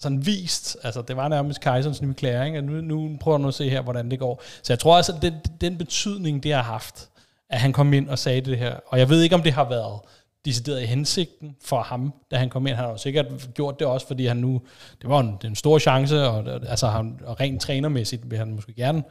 [0.00, 0.76] sådan vist.
[0.82, 3.82] Altså, det var nærmest Kajsons nye klæring, at nu, nu prøver nu at se her,
[3.82, 4.42] hvordan det går.
[4.62, 7.08] Så jeg tror altså, den, den betydning, det har haft,
[7.50, 9.68] at han kom ind og sagde det her, og jeg ved ikke, om det har
[9.68, 10.00] været
[10.46, 12.76] decideret i hensigten for ham, da han kom ind.
[12.76, 14.60] Han har jo sikkert gjort det også, fordi han nu,
[15.02, 18.54] det var en, det en stor chance, og, altså, han, og rent trænermæssigt vil han
[18.54, 19.02] måske gerne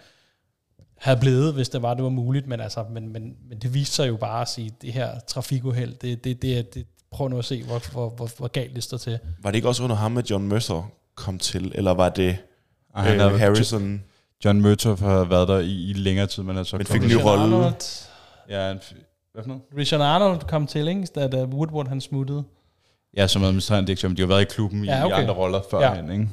[0.97, 3.95] havde blevet, hvis det var, det var muligt, men, altså, men, men, men det viste
[3.95, 7.45] sig jo bare at sige, det her trafikuheld, det, det, det, det, prøv nu at
[7.45, 9.19] se, hvor, hvor, hvor, hvor galt det står til.
[9.41, 11.71] Var det ikke også under ham, at John Mercer kom til?
[11.75, 12.38] Eller var det
[12.93, 14.03] Og han øh, Harrison?
[14.45, 17.07] John Murtoff har været der i, i længere tid, men er så Men fik en
[17.07, 17.73] ny rolle.
[18.49, 19.63] Ja, en, f- hvad for noget?
[19.77, 21.07] Richard Arnold kom til, ikke?
[21.15, 22.43] Da, da Woodward han smuttede.
[23.17, 25.17] Ja, som administrerende direktør, men de har været i klubben i, Ja, ja, okay.
[25.17, 26.11] i andre roller førhen, ja.
[26.11, 26.29] ikke?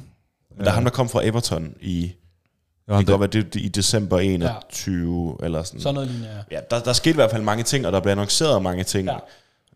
[0.55, 2.11] Men der er ham, der kom fra Everton i,
[2.87, 5.45] Ja, det kan godt være, det, i december 21, ja.
[5.45, 5.79] eller sådan.
[5.81, 6.55] Sådan noget lignende, ja.
[6.57, 9.07] Ja, der, der skete i hvert fald mange ting, og der blev annonceret mange ting.
[9.07, 9.17] Ja.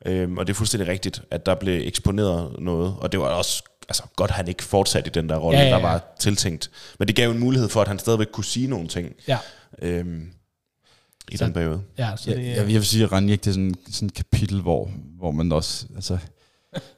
[0.05, 2.95] Øhm, og det er fuldstændig rigtigt, at der blev eksponeret noget.
[2.99, 5.69] Og det var også altså, godt, han ikke fortsatte i den der rolle, Ja, ja,
[5.71, 5.83] der ja.
[5.83, 6.71] var tiltænkt.
[6.99, 9.37] Men det gav jo en mulighed for, at han stadigvæk kunne sige nogle ting Ja,
[9.81, 10.31] øhm,
[11.31, 11.81] i Så- den periode.
[11.97, 14.13] ja så Ja, det, jeg, jeg vil sige, at Ranjek, det er sådan, sådan et
[14.13, 16.17] kapitel, hvor, hvor man også, altså,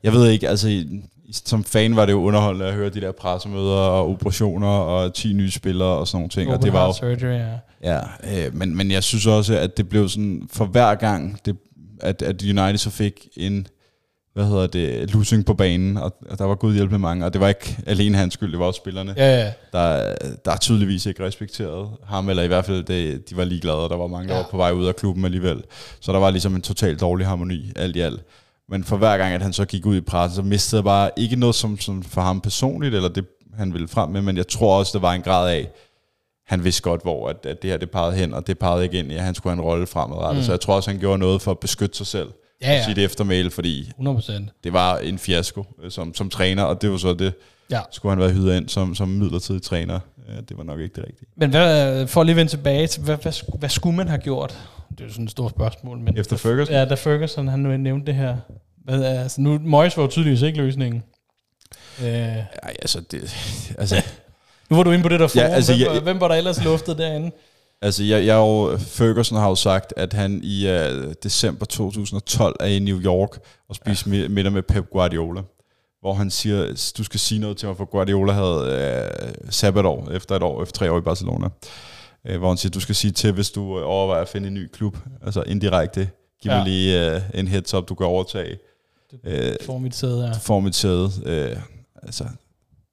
[0.04, 0.86] jeg ved ikke, altså,
[1.32, 5.34] som fan var det jo underholdende at høre de der pressemøder og operationer og 10
[5.34, 7.58] nye spillere og sådan nogle ting, og det var jo, surgery, ja.
[7.84, 8.00] ja,
[8.48, 11.58] øh, men, men jeg synes også, at det blev sådan, for hver gang, det,
[12.02, 13.68] at, at United så fik en,
[14.40, 17.34] hvad hedder det, losing på banen, og, og der var god hjælp med mange, og
[17.34, 19.52] det var ikke alene hans skyld, det var også spillerne Ja, ja.
[19.74, 20.16] der,
[20.46, 23.90] der er tydeligvis ikke respekteret ham, eller i hvert fald, det, de var ligeglade, og
[23.90, 24.40] der var mange, der Ja.
[24.42, 25.64] var på vej ud af klubben alligevel.
[26.00, 28.22] Så der var ligesom en totalt dårlig harmoni, alt i alt.
[28.70, 31.10] Men for hver gang, at han så gik ud i pressen, så mistede jeg bare
[31.18, 33.26] ikke noget som, som for ham personligt, eller det
[33.58, 35.70] han ville frem med, men jeg tror også, der var en grad af,
[36.48, 39.00] han vidste godt, hvor at, at det her det pegede hen, og det pegede ikke
[39.00, 40.42] ind i, at han skulle have en rolle fremadrettet.
[40.42, 40.46] Mm.
[40.46, 42.28] Så jeg tror også, han gjorde noget for at beskytte sig selv.
[42.62, 42.94] Ja, ja.
[42.94, 44.50] Det eftermæle, fordi 100 procent.
[44.64, 47.34] det var en fiasko øh, som, som træner, og det var så det,
[47.72, 47.80] Ja.
[47.92, 50.00] skulle han være hyret ind som, som midlertidig træner.
[50.30, 51.28] Øh, Det var nok ikke det rigtige.
[51.36, 54.58] Men hvad, for at lige vende tilbage til, hvad, hvad, hvad skulle man have gjort?
[54.90, 56.00] Det er jo sådan et stort spørgsmål.
[56.00, 56.74] Men Efter Ferguson?
[56.76, 58.38] Ja, da Ferguson han nu nævnte det her.
[58.86, 61.04] Hvad, er- altså nu, Moyes var jo tydeligvis ikke løsningen.
[62.02, 62.44] Øh, Ej,
[62.82, 63.36] altså, det,
[63.78, 63.96] altså,
[64.70, 65.46] nu var du inde på det der forum.
[65.46, 67.32] Ja, altså, hvem, jeg- var- hvem var der ellers luftet derinde?
[67.82, 72.66] Altså jeg, jeg jo, Ferguson har jo sagt, at han i uh, december 2012 er
[72.66, 73.30] i New York
[73.70, 74.28] og spiser ja.
[74.28, 75.42] middag med Pep Guardiola.
[76.02, 80.36] Hvor han siger, du skal sige noget til mig, for Guardiola havde uh, sabbatår efter
[80.36, 81.48] et år, efter tre år i Barcelona.
[82.30, 84.68] Uh, hvor han siger, du skal sige til, hvis du overvejer at finde en ny
[84.68, 84.98] klub.
[85.26, 86.10] Altså indirekte.
[86.42, 86.58] Giv Ja.
[86.58, 88.58] mig lige uh, en heads up, du kan overtage.
[89.14, 90.32] Uh, For mit sæde, ja.
[90.32, 91.10] får mit sæde.
[91.26, 91.58] Øh,
[92.04, 92.24] altså,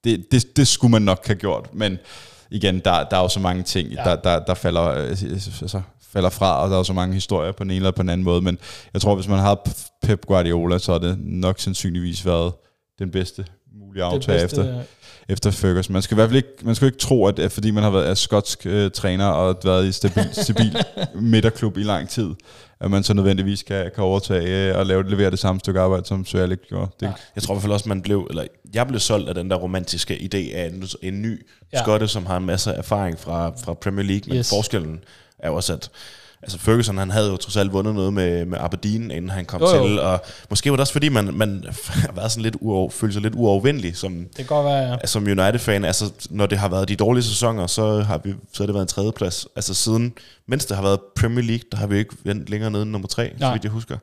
[0.04, 1.98] det, det, det skulle man nok have gjort, men
[2.50, 4.04] igen, der, der er jo så mange ting, Ja.
[4.04, 5.80] der, der, der falder, øh, altså,
[6.12, 8.10] falder fra, og der er jo så mange historier på den ene eller på den
[8.10, 8.58] anden måde, men
[8.94, 9.60] jeg tror, hvis man havde
[10.02, 12.52] Pep Guardiola, så har det nok sandsynligvis været
[12.98, 13.46] den bedste
[14.04, 14.82] mulige aftale efter,
[15.28, 15.92] efter Ferguson.
[15.92, 17.90] Man skal i hvert fald ikke, man skal ikke tro, at, at fordi man har
[17.90, 20.76] været er skotsk øh, træner og været i stabil, stabil
[21.14, 22.30] midterklub i lang tid,
[22.80, 26.06] at man så nødvendigvis kan, kan overtage øh, og lave, levere det samme stykke arbejde,
[26.06, 26.90] som Sir Alex gjorde.
[27.00, 27.12] Det, Ja.
[27.34, 28.44] Jeg tror i hvert fald også, man blev, eller
[28.74, 31.82] jeg blev solgt af den der romantiske idé af en, en ny Ja.
[31.82, 34.48] skotte, som har en masse erfaring fra, fra Premier League, men yes.
[34.48, 35.00] forskellen
[35.38, 35.90] er jo også, at
[36.42, 39.60] altså Ferguson, han havde jo trods alt vundet noget med, med Aberdeen, inden han kom
[39.60, 39.86] Jo, jo.
[39.88, 41.64] til, og måske var det også fordi, man, man
[42.04, 45.06] har været sådan lidt uover, følt sig lidt uovervindelig som, Det kan godt være, ja.
[45.06, 45.84] som United-fan.
[45.84, 48.84] Altså, når det har været de dårlige sæsoner, så har, vi, så har det været
[48.84, 49.46] en tredjeplads.
[49.56, 50.14] Altså siden,
[50.48, 53.08] mens det har været Premier League, der har vi ikke vendt længere nede end nummer
[53.08, 53.48] tre, Nej.
[53.48, 53.98] så vidt jeg husker.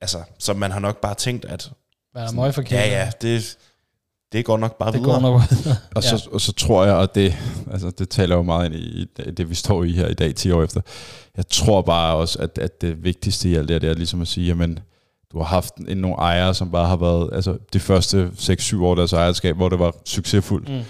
[0.00, 1.70] Altså, så man har nok bare tænkt, at
[2.12, 2.72] Hvad er der møg forkert?
[2.80, 3.56] ja, ja, det,
[4.32, 5.14] det går nok bare Det videre.
[5.14, 5.42] går nok
[5.96, 7.34] Og, så, og så tror jeg, og det,
[7.72, 10.50] altså det taler jo meget ind i det, vi står i her i dag, 10
[10.50, 10.80] år efter.
[11.36, 14.20] Jeg tror bare også, at, at det vigtigste i alt det her, det er ligesom
[14.22, 14.78] at sige, jamen,
[15.32, 18.90] du har haft en, nogle ejere, som bare har været, altså de første 6-7 år
[18.90, 20.68] af deres ejerskab, hvor det var succesfuldt.
[20.68, 20.80] Mm.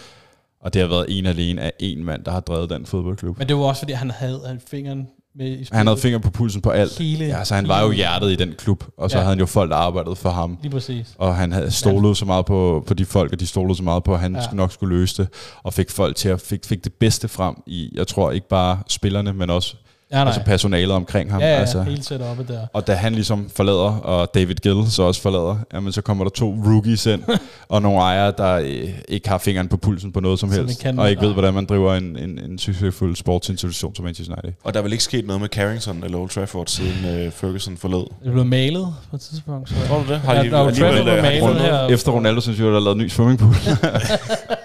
[0.61, 3.39] Og det har været en alene af en mand, der har drevet den fodboldklub.
[3.39, 5.69] Men det var også, fordi han havde han fingeren med i spillet.
[5.73, 6.99] Han havde finger på pulsen på alt.
[6.99, 9.23] Hele, Ja, så han var jo hjertet i den klub, og så Ja.
[9.23, 10.59] havde han jo folk, der arbejdede for ham.
[10.63, 11.07] Lige præcis.
[11.19, 14.05] Og han havde stolet så meget på, på de folk, og de stolede så meget
[14.05, 14.41] på, at han Ja.
[14.41, 14.57] ja.
[14.57, 15.29] nok skulle løse det,
[15.63, 18.79] og fik folk til at fik, fik det bedste frem i, jeg tror ikke bare
[18.89, 19.77] spillerne, men også
[20.13, 20.27] Ja, nej.
[20.27, 21.41] altså personalet omkring ham.
[21.41, 21.83] Ja, ja, altså.
[21.83, 22.61] hele setupet der.
[22.73, 26.31] Og da han ligesom forlader, og David Gill så også forlader, jamen så kommer der
[26.31, 27.23] to rookies ind,
[27.69, 30.81] og nogle ejere, der øh, ikke har fingeren på pulsen på noget som, Som helst,
[30.83, 34.35] kan og ikke noget, ved, hvordan man driver en, en, en succesfuld sportsinstitution som Manchester
[34.35, 34.53] United.
[34.65, 37.77] Og der er vel ikke sket noget med Carrington eller Old Trafford, siden øh, Ferguson
[37.77, 38.07] forlod.
[38.25, 39.69] Det blev malet på et tidspunkt.
[39.69, 39.75] Så.
[39.89, 40.21] Tror du det?
[40.21, 41.89] Har Ja, de der er jo alligevel, Trafford øh, blev har de malet fundet noget?
[41.89, 41.95] her.
[41.95, 43.55] Efter Ronaldo synes jeg, der er lavet en ny swimmingpool.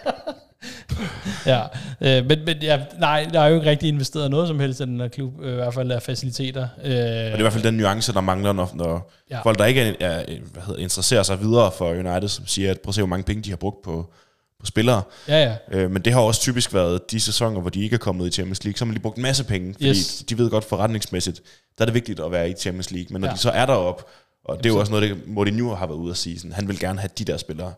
[1.53, 1.61] Ja,
[2.01, 4.83] øh, men, men ja, nej, der er jo ikke rigtig investeret noget som helst i
[4.83, 6.61] den her klub, øh, i hvert fald af faciliteter.
[6.83, 9.41] Øh, Og det er i hvert fald den nuance, der mangler, når, når Ja.
[9.41, 10.23] folk, der ikke er, er,
[10.53, 13.23] hvad hedder, interesserer sig videre for United, som siger, at prøv at se, hvor mange
[13.23, 14.09] penge de har brugt på,
[14.59, 15.01] på spillere.
[15.27, 15.77] ja, ja.
[15.79, 18.31] Øh, men det har også typisk været de sæsoner, hvor de ikke er kommet i
[18.31, 20.23] Champions League, så har man lige brugt en masse penge, fordi Yes.
[20.29, 21.41] de ved godt forretningsmæssigt,
[21.77, 23.07] der er det vigtigt at være i Champions League.
[23.11, 23.33] Men når Ja.
[23.33, 24.05] de så er derop,
[24.45, 26.67] og det er jo også noget, det Mourinho har været ude at sige, sådan, han
[26.67, 27.73] vil gerne have de der spillere.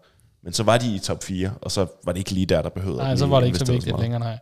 [0.48, 2.70] Men så var de i top 4, og så var det ikke lige der, der
[2.70, 4.40] behøvede Nej, så var det ikke så vigtigt længere, nej.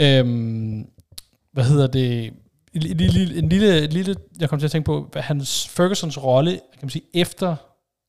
[0.00, 0.86] Øhm,
[1.52, 2.32] hvad hedder det?
[2.72, 6.50] En lille, en lille, lille, jeg kom til at tænke på, hvad hans, Fergusons rolle,
[6.50, 7.56] kan man sige, efter,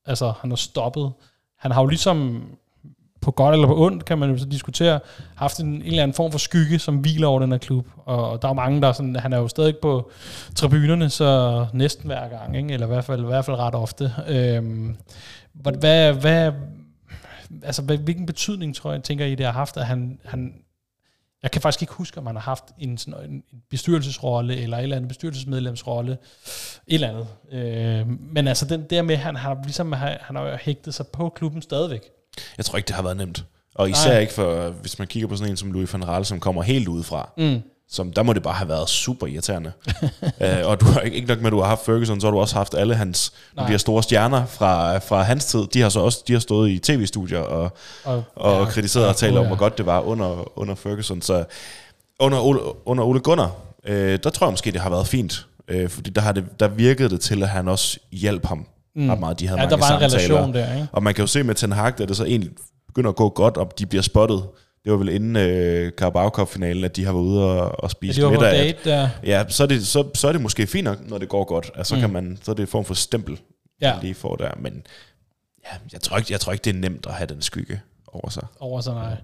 [0.06, 1.12] altså han har stoppet,
[1.60, 2.44] han har jo ligesom,
[3.22, 5.00] på godt eller på ondt, kan man jo så diskutere,
[5.36, 7.88] haft en, en eller anden form for skygge, som hviler over den her klub.
[8.06, 10.12] Og, og der er mange, der er sådan, han er jo stadig på
[10.56, 12.74] tribunerne, så næsten hver gang, ikke?
[12.74, 14.14] eller i hvert fald, i hvert fald ret ofte.
[14.28, 14.96] Øhm,
[15.54, 16.52] hvad, hvad,
[17.64, 20.54] altså, hvilken betydning, tror jeg, tænker I, det har haft, at han, han
[21.44, 24.84] jeg kan faktisk ikke huske, om han har haft en, sådan, en bestyrelsesrolle, eller et
[24.84, 27.28] eller andet bestyrelsesmedlemsrolle, et eller andet.
[27.52, 31.30] Øh, men altså, den der med, han har ligesom, han han har hægtet sig på
[31.30, 32.02] klubben stadigvæk.
[32.58, 33.46] Jeg tror ikke, det har været nemt.
[33.76, 34.20] Og især Nej.
[34.20, 36.88] Ikke for, hvis man kigger på sådan en som Louis van Gaal, som kommer helt
[36.88, 37.34] udefra.
[37.38, 37.62] Mm.
[37.92, 39.72] Som, der må det bare have været super irriterende.
[40.02, 40.10] uh,
[40.70, 42.40] og du har ikke, ikke nok med, at du har haft Ferguson, så har du
[42.40, 43.66] også haft alle hans Nej.
[43.66, 45.68] de her store stjerner fra, fra hans tid.
[45.74, 47.72] De har så også de har stået i tv-studier og,
[48.04, 49.48] Og, og ja, kritiseret og talt om, ja.
[49.48, 51.22] hvor godt det var under, under Ferguson.
[51.22, 51.44] Så
[52.20, 53.52] under Ole, under Ole Gunnar,
[53.86, 55.48] øh, der tror jeg måske, det har været fint.
[55.68, 58.66] Øh, fordi der, har det, der virkede det til, at han også hjalp ham
[58.96, 59.10] mm.
[59.10, 59.40] ret meget.
[59.40, 60.36] De havde Ja, mange der var en samtaler.
[60.36, 60.88] relation der, ikke?
[60.92, 62.52] Og man kan jo se med Ten Hag, da det så egentlig
[62.88, 64.44] begynder at gå godt, og de bliver spottet.
[64.84, 67.88] Det var vel inden øh, Carabao Cup-finalen, at de har været ude og, og Ja,
[67.88, 68.52] spise på middag.
[68.52, 69.10] date der.
[69.26, 71.72] Ja, så er, det, så, så er det måske fint nok, når det går godt.
[71.76, 72.02] Altså, så, Mm.
[72.02, 73.40] kan man, så er det en form for stempel,
[73.82, 73.94] Ja.
[73.94, 74.52] man lige får der.
[74.60, 74.84] Men
[75.66, 78.30] ja, jeg, tror ikke, jeg tror ikke, det er nemt at have den skygge over
[78.30, 78.44] sig.
[78.60, 79.16] over sig, nej.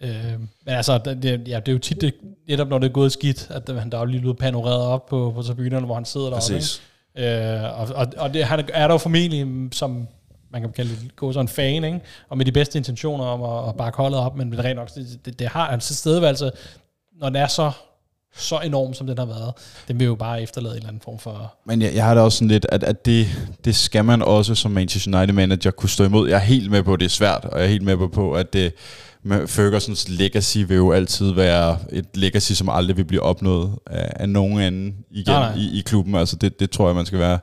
[0.00, 0.32] Øh,
[0.66, 2.14] men altså, det, ja, det er jo tit, det,
[2.48, 5.06] netop når det er gået skidt, at der, der er jo lige blevet panoreret op
[5.06, 6.52] på, på tribunerne, hvor han sidder deroppe.
[6.54, 6.82] Præcis.
[7.16, 7.54] Ikke?
[7.54, 10.08] Øh, og og, og det, han er der jo formentlig mm, som
[10.52, 12.00] man kan kalde det, gå sådan en fan, ikke?
[12.28, 14.94] og med de bedste intentioner om at, at bakke holdet op, men det, rent nok,
[14.94, 16.50] det, det, det har hans tilstedeværelse,
[17.20, 17.70] når den er så,
[18.36, 19.52] så enorm, som den har været,
[19.88, 21.54] den vil jo bare efterlade en eller anden form for...
[21.66, 23.26] Men jeg, jeg har da også sådan lidt, at, at det,
[23.64, 26.28] det skal man også som Manchester United manager kunne stå imod.
[26.28, 28.32] Jeg er helt med på, at det er svært, og jeg er helt med på,
[28.32, 28.72] at det,
[29.22, 34.12] med Fergusons legacy vil jo altid være et legacy, som aldrig vil blive opnået af,
[34.16, 35.62] af nogen anden igen Nej, nej.
[35.62, 36.14] i, i klubben.
[36.14, 37.38] Altså det, det tror jeg, man skal være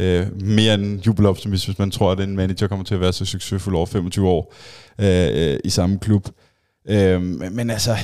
[0.00, 3.24] øh, mere end jubeloptimist, hvis man tror, at en manager kommer til at være så
[3.24, 4.54] succesfuld over 25 år
[4.98, 6.28] øh, øh, i samme klub.
[6.88, 7.22] Øh,
[7.52, 7.96] men, altså,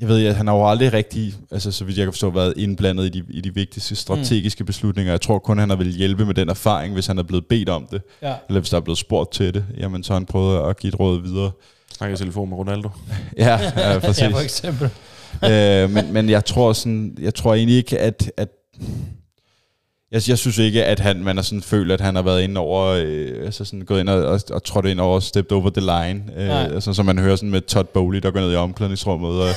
[0.00, 2.54] jeg ved, at han har jo aldrig rigtig, altså så vidt jeg kan forstå, været
[2.56, 4.66] indblandet i de, i de vigtigste strategiske mm.
[4.66, 5.12] beslutninger.
[5.12, 7.68] Jeg tror kun, han har vil hjælpe med den erfaring, hvis han er blevet bedt
[7.68, 8.02] om det.
[8.22, 8.34] Ja.
[8.48, 10.88] Eller hvis der er blevet spurgt til det, jamen så har han prøvet at give
[10.88, 11.50] et råd videre.
[11.92, 12.90] Snakker i telefon med Ronaldo.
[13.38, 14.22] Ja, ja præcis.
[14.22, 14.90] Ja, for eksempel.
[15.44, 18.48] øh, men, men jeg tror sådan, jeg tror egentlig ikke, at, at
[20.14, 22.60] jeg, jeg synes ikke, at han, man har sådan følt, at han har været inde
[22.60, 25.80] over, øh, altså sådan gået ind og, og, og trådt ind over, stepped over the
[25.80, 26.22] line.
[26.36, 26.74] Øh, Nej.
[26.74, 29.48] altså, som man hører sådan med Todd Bowley, der går ned i omklædningsrummet, og,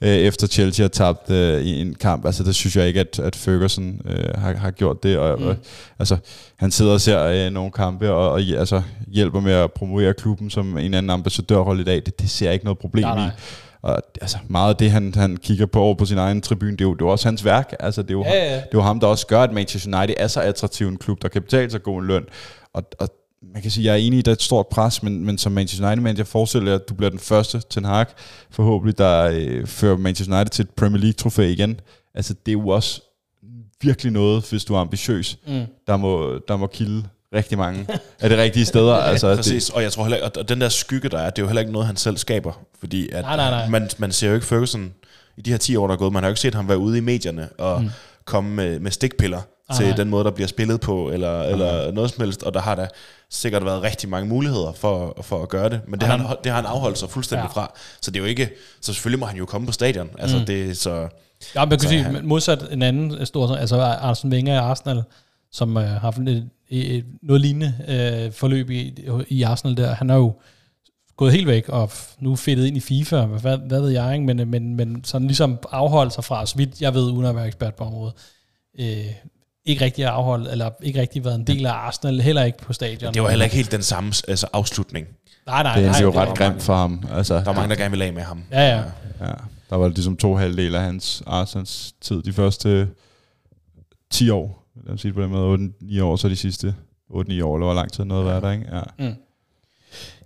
[0.00, 2.26] øh, efter Chelsea har tabt øh, i en kamp.
[2.26, 5.18] Altså, det synes jeg ikke, at, at Ferguson øh, har, har gjort det.
[5.18, 5.46] Og, mm.
[5.46, 5.56] og,
[5.98, 6.16] altså,
[6.56, 10.50] han sidder og ser øh, nogle kampe, og, og altså, hjælper med at promovere klubben
[10.50, 12.02] som en anden ambassadørrolle i dag.
[12.06, 13.26] Det, det ser jeg ikke noget problem Nej, nej.
[13.26, 13.30] i.
[13.82, 16.80] Og altså, meget af det, han, han kigger på over på sin egen tribune, det
[16.80, 17.74] er jo, det er jo også hans værk.
[17.80, 18.54] Altså, det, er jo, Ja, ja.
[18.54, 21.22] det er jo ham, der også gør, at Manchester United er så attraktiv en klub,
[21.22, 22.24] der kan betale sig god en løn.
[22.74, 23.08] Og, og
[23.52, 25.38] man kan sige, jeg er enig i, at der er et stort pres, men, men
[25.38, 28.06] som Manchester United manager forestiller at du bliver den første Ten Hag,
[28.50, 31.80] forhåbentlig, der øh, fører Manchester United til et Premier League-trofæ igen.
[32.14, 33.02] Altså, det er jo også
[33.82, 35.62] virkelig noget, hvis du er ambitiøs, Mm.
[35.86, 37.04] der, må, der må kilde
[37.34, 37.86] rigtig mange
[38.20, 38.94] af de rigtige steder.
[39.10, 41.42] altså, Præcis, og jeg tror heller ikke, og den der skygge, der er, det er
[41.42, 42.52] jo heller ikke noget, han selv skaber.
[42.80, 43.68] Fordi at Nej, nej, nej.
[43.68, 44.92] Man, man ser jo ikke Ferguson
[45.36, 46.78] i de her 10 år, der er gået, man har jo ikke set ham være
[46.78, 47.90] ude i medierne og mm.
[48.24, 49.96] komme med, med stikpiller Ah, til nej.
[49.96, 52.86] den måde, der bliver spillet på, eller, eller noget som helst, og der har der
[53.30, 56.36] sikkert været rigtig mange muligheder for, for at gøre det, men det, Og har, han-
[56.44, 57.60] det har han afholdt sig fuldstændig Ja.
[57.60, 57.72] fra.
[58.00, 58.50] Så det er jo ikke,
[58.80, 60.08] så selvfølgelig må han jo komme på stadion.
[60.18, 60.44] Altså Mm.
[60.44, 61.08] det så...
[61.54, 65.02] Ja, man kan sige, han- modsat en anden stor, altså Arsene Wenger i Arsenal,
[65.52, 68.94] som øh, har haft et, et, noget lignende øh, forløb i,
[69.28, 70.32] i Arsenal der, han har jo
[71.16, 71.90] gået helt væk, og
[72.20, 74.26] nu er fedtet ind i FIFA, hvad, hvad ved jeg, ikke?
[74.26, 77.46] Men, men, men sådan ligesom afholdt sig fra, så vidt jeg ved, uden at være
[77.46, 78.14] ekspert på området,
[78.80, 79.06] øh,
[79.64, 82.72] ikke rigtig at afholde, eller ikke rigtig været en del af Arsenal, heller ikke på
[82.72, 83.14] stadion.
[83.14, 85.06] Det var heller ikke helt den samme altså, afslutning.
[85.46, 85.98] Nej, nej, Det nej.
[85.98, 87.04] er jo det ret grimt for ham.
[87.12, 88.44] Altså, Der var mange, der gerne ville af med ham.
[88.52, 88.82] Ja, ja.
[89.20, 89.32] Ja,
[89.70, 92.22] der var ligesom to halvdele af hans Arsens tid.
[92.22, 92.88] De første
[94.10, 96.74] 10 år, lad os sige det på den måde, 8-9 år, så de sidste
[97.10, 98.66] 8-9 år, eller hvor lang tid noget var der, ikke?
[98.72, 99.06] Ja.
[99.08, 99.14] Mm.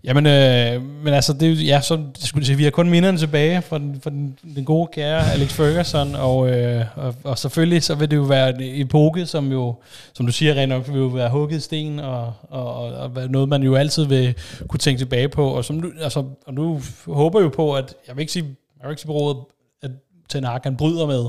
[0.05, 2.91] Jamen, øh, men altså, det, er jo- ja, så det skulle sige, vi har kun
[2.91, 7.39] minderne tilbage fra den, fra den, den gode kære Alex Ferguson, og, øh, og, og,
[7.39, 9.75] selvfølgelig så vil det jo være en epoke, som jo,
[10.15, 13.31] som du siger rent nok, vil jo være hugget i sten, og, og, og, og
[13.31, 14.35] noget, man jo altid vil
[14.69, 18.17] kunne tænke tilbage på, og, som du, altså, og nu håber jo på, at, jeg
[18.17, 18.45] vil ikke sige,
[18.81, 19.39] jeg vil ikke sige på rådet,
[19.83, 19.91] at
[20.29, 21.25] Ten Hag, han bryder med,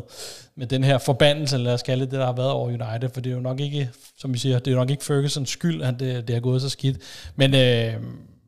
[0.58, 3.22] med den her forbandelse, eller lad os kalde det, der har været over United, for
[3.22, 5.82] det er jo nok ikke, som vi siger, det er jo nok ikke Fergusons skyld,
[5.82, 6.98] at det, det har gået så skidt.
[7.36, 7.94] Men, øh,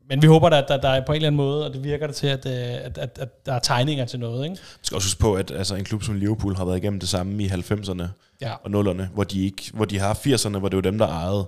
[0.08, 2.06] men vi håber, at der, der er på en eller anden måde, og det virker
[2.06, 2.52] det til, at, øh,
[2.84, 4.54] at, at, at der er tegninger til noget, ikke?
[4.56, 7.08] Du skal også huske på, at altså, en klub som Liverpool har været igennem det
[7.08, 8.04] samme i 90'erne
[8.40, 8.52] Ja.
[8.64, 11.46] og 0'erne, hvor de, ikke, hvor de har 80'erne, hvor det var dem, der ejede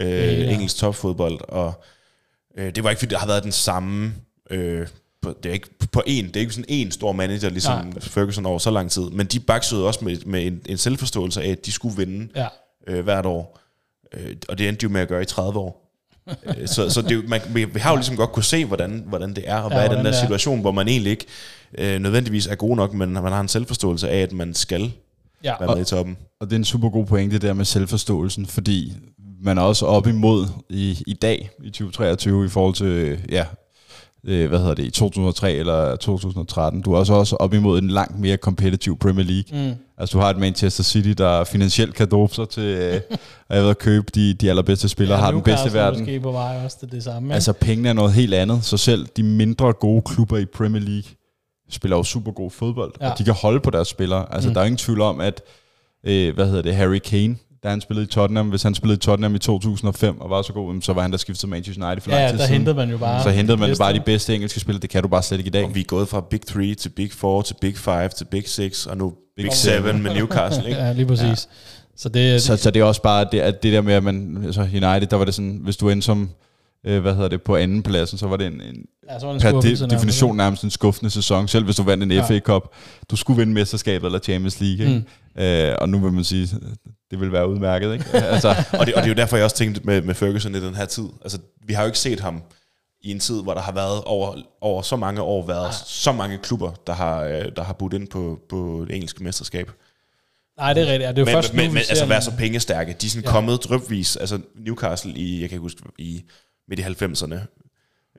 [0.00, 0.52] øh, Ja, ja.
[0.52, 1.40] engelsk topfodbold.
[1.48, 1.84] Og
[2.58, 4.14] øh, det var ikke, fordi der har været den samme...
[4.50, 4.86] Øh,
[5.22, 8.00] på, det er ikke på en, det er ikke sådan en stor manager, ligesom Nej.
[8.00, 11.48] Ferguson over så lang tid, men de baksede også med, med en, en selvforståelse af,
[11.50, 12.46] at de skulle vinde Ja.
[12.86, 13.58] øh, hvert år.
[14.14, 15.82] Øh, og det endte de jo med at gøre i 30 år.
[16.46, 19.44] Øh, så så det, man, vi, har jo ligesom godt kunne se, hvordan, hvordan det
[19.46, 20.20] er, og Ja, hvad er den der er.
[20.20, 21.26] situation, hvor man egentlig ikke
[21.78, 24.92] øh, nødvendigvis er god nok, men man har en selvforståelse af, at man skal
[25.44, 25.54] Ja.
[25.60, 26.16] være med i toppen.
[26.40, 28.92] Og det er en super god pointe der med selvforståelsen, fordi
[29.42, 33.44] man er også op imod i, i dag, i 2023, i forhold til, ja,
[34.26, 36.82] øh, hvad hedder det, i 2003 eller 2013.
[36.82, 39.68] Du er også, også op imod en langt mere competitive Premier League.
[39.68, 39.74] Mm.
[39.98, 43.00] Altså du har et Manchester City, der finansielt kan dope sig til øh,
[43.48, 46.00] at at købe de, de allerbedste spillere, ja, har den bedste verden.
[46.00, 47.34] måske på vej også til det samme, ikke?
[47.34, 51.10] Altså pengene er noget helt andet, så selv de mindre gode klubber i Premier League
[51.70, 53.10] spiller jo super god fodbold, Ja.
[53.10, 54.34] og de kan holde på deres spillere.
[54.34, 54.54] Altså mm.
[54.54, 55.42] der er ingen tvivl om, at,
[56.06, 57.36] øh, hvad hedder det, Harry Kane,
[57.66, 60.52] da han spillede i Tottenham, hvis han spillede i Tottenham i 2005 og var så
[60.52, 62.44] god, så var han der skiftet til Manchester United for ja, lang ja, tid der
[62.46, 62.58] siden.
[62.58, 63.22] hentede man jo bare...
[63.22, 63.82] så hentede man bedste.
[63.82, 65.64] bare de bedste engelske spillere, det kan du bare slet ikke i dag.
[65.64, 68.48] Og vi er gået fra Big 3 til Big 4 til Big 5 til Big
[68.48, 70.02] 6, og nu Big, Big 7 Seven.
[70.02, 70.68] med Newcastle.
[70.68, 70.80] Ikke?
[70.84, 71.22] Ja, lige præcis.
[71.26, 71.34] Ja.
[71.96, 74.42] Så det, Så, så det er også bare det, at det der med, at man,
[74.44, 76.30] altså United, der var det sådan, hvis du endte som,
[76.86, 79.32] øh, hvad hedder det, på anden pladsen, så var det en, en ja, så var
[79.32, 82.10] det en per de, nærmest, definition nærmest en skuffende sæson, selv hvis du vandt en
[82.10, 82.16] Ja.
[82.16, 82.22] ja.
[82.28, 82.62] FA Cup.
[83.10, 85.04] Du skulle vinde mesterskabet eller Champions League, ikke?
[85.36, 85.42] Mm.
[85.42, 86.48] Øh, og nu vil man sige,
[87.10, 88.04] det vil være udmærket, ikke?
[88.34, 90.60] altså, og, det, og det er jo derfor, jeg også tænkte med, med Ferguson i
[90.60, 91.04] den her tid.
[91.22, 92.42] Altså, vi har jo ikke set ham
[93.00, 96.38] i en tid, hvor der har været over, over så mange år været så mange
[96.38, 99.70] klubber, der har, øh, der har budt ind på, på det engelske mesterskab.
[100.58, 101.02] Nej, det er rigtigt.
[101.02, 102.96] Ja, det er men, først men, nu, men altså være så pengestærke.
[103.00, 103.28] De er sådan Ja.
[103.28, 103.32] ja.
[103.34, 104.16] kommet drøbvis.
[104.16, 106.22] Altså Newcastle i, jeg kan ikke huske, i
[106.68, 107.38] midt i 90'erne,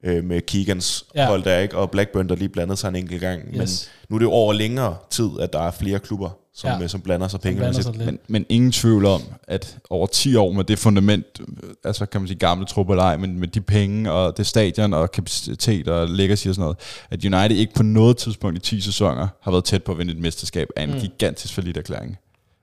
[0.03, 1.27] øh, med Keegans Ja.
[1.27, 1.77] hold der, ikke?
[1.77, 3.41] Og Blackburn, der lige blandede sig en enkelt gang.
[3.61, 3.89] Yes.
[4.01, 6.77] Men nu er det jo over længere tid, at der er flere klubber, som, Ja.
[6.81, 6.87] ja.
[6.87, 7.83] som blander sig blander penge.
[7.83, 8.05] sig lidt.
[8.05, 12.21] men, men ingen tvivl om, at over 10 år med det fundament, øh, altså kan
[12.21, 15.87] man sige gamle truppe eller ej, men med de penge og det stadion og kapacitet
[15.87, 16.77] og legacy og sådan noget,
[17.09, 20.11] at United ikke på noget tidspunkt i 10 sæsoner har været tæt på at vinde
[20.13, 20.99] et mesterskab af en mm.
[20.99, 22.17] gigantisk forlit erklæring.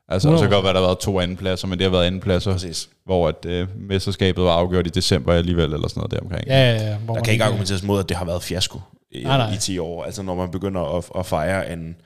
[0.09, 1.91] Altså, og så kan godt være, at der har været to andenpladser, men det har
[1.91, 2.89] været andenpladser, Præcis.
[3.05, 6.47] hvor at, øh, mesterskabet var afgjort i december alligevel, eller sådan noget der omkring.
[6.47, 6.97] Ja, ja, ja.
[6.97, 8.81] Hvor Der man kan ikke argumenteres mod, at det har været fiasko
[9.13, 9.55] i, Nej, nej.
[9.55, 10.05] i 10 år.
[10.05, 11.97] Altså når man begynder at, at fejre en,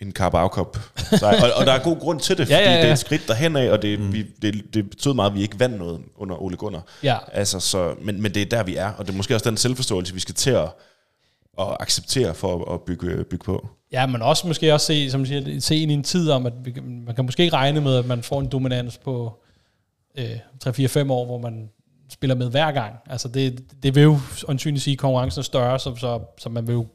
[0.00, 0.78] en Carabao Cup.
[0.96, 2.80] Så, og, og der er god grund til det, fordi Ja, ja, ja.
[2.80, 4.12] det er et skridt derhen af, og det, mm.
[4.12, 6.82] vi, det, det betød meget, at vi ikke vandt noget under Ole Gunnar.
[7.02, 7.16] Ja.
[7.32, 9.56] Altså, så, men, men det er der, vi er, og det er måske også den
[9.56, 10.68] selvforståelse, vi skal til at,
[11.58, 13.68] at acceptere for at, bygge, bygge på.
[13.92, 16.52] Ja, men også måske også se, som siger, se ind i en tid om, at
[16.84, 19.42] man kan måske ikke regne med, at man får en dominans på
[20.18, 20.36] øh,
[20.66, 21.70] 3-4-5 år, hvor man
[22.10, 22.94] spiller med hver gang.
[23.06, 26.66] Altså det, det vil jo åndsynligt sige, at konkurrencen er større, så, så, så man
[26.66, 26.86] vil jo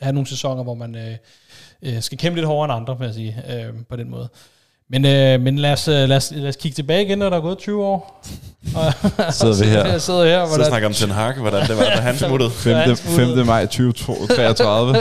[0.00, 1.16] have nogle sæsoner, hvor man øh,
[1.82, 4.28] øh, skal kæmpe lidt hårdere end andre, vil jeg sige, øh, på den måde.
[4.90, 7.36] Men, øh, men lad, os, øh, lad, os, lad os kigge tilbage igen, når der
[7.36, 8.24] er gået 20 år.
[8.76, 8.92] Og,
[9.32, 9.86] Sidder vi her.
[9.86, 10.46] Jeg sidder her.
[10.46, 12.50] hvor Så snakker om Ten Hag, hvordan det var, da han smuttede.
[12.50, 12.96] 5.
[12.96, 13.46] 5.
[13.46, 14.96] maj 2033.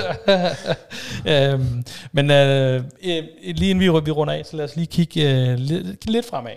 [1.53, 5.49] øhm, men øh, øh, lige inden vi, vi runder af, så lad os lige kigge
[5.51, 6.51] øh, lidt, lidt fremad.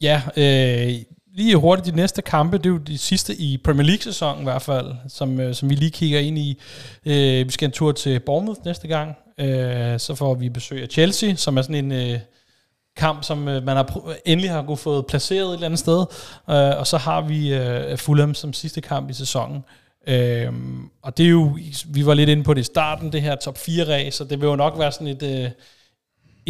[0.00, 1.02] Ja, øh,
[1.38, 4.62] lige hurtigt de næste kampe, det er jo de sidste i Premier League-sæsonen i hvert
[4.62, 6.60] fald, som, øh, som vi lige kigger ind i.
[7.06, 10.88] Øh, vi skal en tur til Bournemouth næste gang, øh, så får vi besøg af
[10.88, 11.92] Chelsea, som er sådan en...
[11.92, 12.18] Øh,
[12.96, 16.00] kamp, som øh, man har pr- endelig har kunne fået placeret et eller andet sted.
[16.50, 19.64] Øh, og så har vi øh, Fulham som sidste kamp i sæsonen.
[20.08, 20.52] Øh,
[21.02, 23.58] og det er jo, vi var lidt inde på det i starten, det her top
[23.58, 25.50] 4 race, så det vil jo nok være sådan et, øh,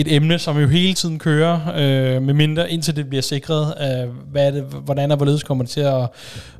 [0.00, 4.14] et emne, som jo hele tiden kører, øh, med mindre indtil det bliver sikret, øh,
[4.30, 6.02] hvad er det, hvordan og hvorledes kommer det til at,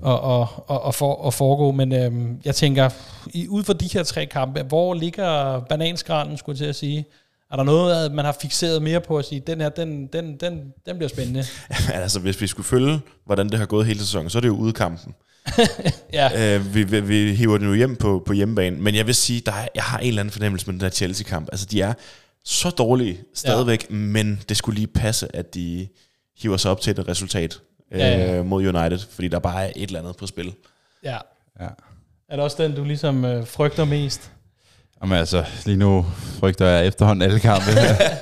[0.07, 1.73] at, at, at, at, for, at foregå.
[1.73, 2.13] Men øh,
[2.45, 2.91] jeg tænker,
[3.35, 7.05] i, ud fra de her tre kampe, hvor ligger bananskranden, skulle jeg til at sige?
[7.53, 10.61] Er der noget, man har fixeret mere på at sige, den her, den, den, den,
[10.87, 11.45] den bliver spændende?
[11.95, 14.57] altså, hvis vi skulle følge, hvordan det har gået hele sæsonen, så er det jo
[14.57, 15.15] udekampen.
[16.13, 16.57] ja.
[16.57, 18.77] Øh, vi, vi, vi hiver den jo hjem på, på hjemmebane.
[18.77, 20.91] Men jeg vil sige, der er, jeg har en eller anden fornemmelse med den der
[20.91, 21.49] Chelsea-kamp.
[21.53, 21.95] Altså, de er
[22.51, 23.95] så dårlige stadigvæk, ja.
[23.95, 25.89] men det skulle lige passe, at de
[26.43, 27.61] hiver sig op til et resultat
[27.93, 28.43] øh, Ja, ja.
[28.43, 30.55] mod United, fordi der bare er et eller andet på spil.
[31.05, 31.19] ja.
[31.61, 31.69] Ja.
[32.29, 34.31] Er det også den, du ligesom øh, frygter mest?
[35.03, 37.67] Jamen altså, lige nu frygter jeg efterhånden alle kampe.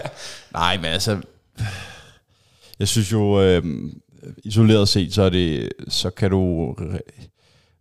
[0.53, 1.21] Nej, men altså,
[2.79, 3.63] jeg synes jo, øh,
[4.45, 6.75] isoleret set, så er det, så kan du,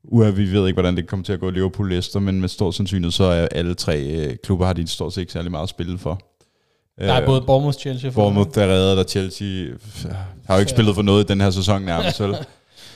[0.04, 2.72] uha, vi ved ikke, hvordan det kommer til at gå Liverpool Leicester, men med stor
[2.72, 5.70] sandsynlighed, så er alle tre øh, klubber, har de stort set ikke særlig meget at
[5.70, 6.22] spille for.
[7.00, 9.66] Der er både Bournemouth, Chelsea og Bournemouth, der redder der Chelsea,
[10.48, 12.36] har jo ikke spillet for noget i den her sæson nærmest, vel?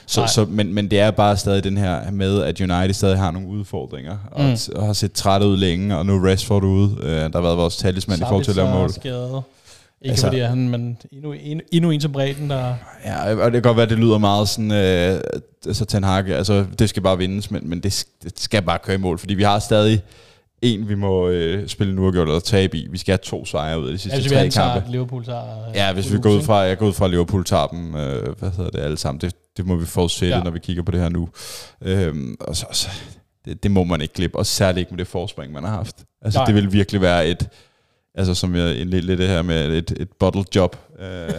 [0.06, 3.30] Så, så, men, men det er bare stadig den her med, at United stadig har
[3.30, 4.56] nogle udfordringer, og, Mm.
[4.76, 7.56] og har set træt ud længe, og nu er Rashford ude, øh, der har været
[7.56, 8.92] vores talisman i forhold til at lave mål.
[8.92, 9.42] Skadet.
[10.02, 12.74] Ikke Altså- fordi han, men endnu, endnu, endnu en til bredden, der...
[13.04, 15.20] Ja, og det kan godt være, at det lyder meget sådan, øh,
[15.66, 18.94] altså Ten Hag, altså det skal bare vindes, men, men det, det skal bare køre
[18.94, 20.02] i mål, fordi vi har stadig
[20.62, 22.88] en, vi må øh, spille nu og gjort eller tabe i.
[22.90, 24.86] Vi skal have to sejre ud af de sidste Altså, hvis tre kampe.
[24.86, 25.68] at Liverpool tager...
[25.68, 27.94] øh, Ja, hvis vi går ud fra, jeg går ud fra, at Liverpool tager dem,
[27.94, 29.20] øh, hvad hedder det, alle sammen.
[29.20, 30.42] Det, det må vi forudsætte, Ja.
[30.42, 31.28] når vi kigger på det her nu.
[31.82, 32.88] Øhm, og så, så
[33.44, 35.96] det, det, må man ikke glippe, og særligt ikke med det forspring, man har haft.
[36.22, 36.38] Altså.
[36.38, 36.46] Nej.
[36.46, 37.48] det vil virkelig være et,
[38.14, 41.30] altså som jeg lidt, lidt det her med et, et bottle job, øh,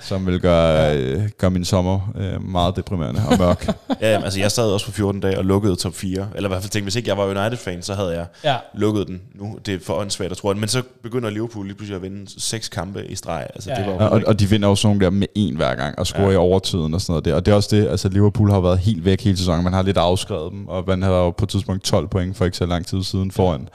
[0.00, 3.66] som vil gøre, øh, gøre min sommer øh, meget deprimerende og mørk.
[4.00, 6.28] Ja, jamen, altså jeg sad også på 14 dage og lukkede top 4.
[6.34, 9.06] Eller i hvert fald tænkte, hvis ikke jeg var United-fan, så havde jeg Ja, lukket
[9.06, 9.58] den nu.
[9.66, 10.54] Det er for åndssvagt at tro.
[10.54, 13.46] Men så begynder Liverpool lige pludselig at vinde seks kampe i streg.
[13.54, 14.04] Altså, Ja, det var ja.
[14.04, 16.28] jo og, og de vinder også nogle der med en hver gang, og scorer Ja.
[16.28, 16.34] ja.
[16.34, 17.34] i overtiden og sådan noget der.
[17.34, 19.64] Og det er også det, altså Liverpool har været helt væk hele sæsonen.
[19.64, 22.44] Man har lidt afskrevet dem, og man havde jo på et tidspunkt 12 point for
[22.44, 23.68] ikke så lang tid siden foran.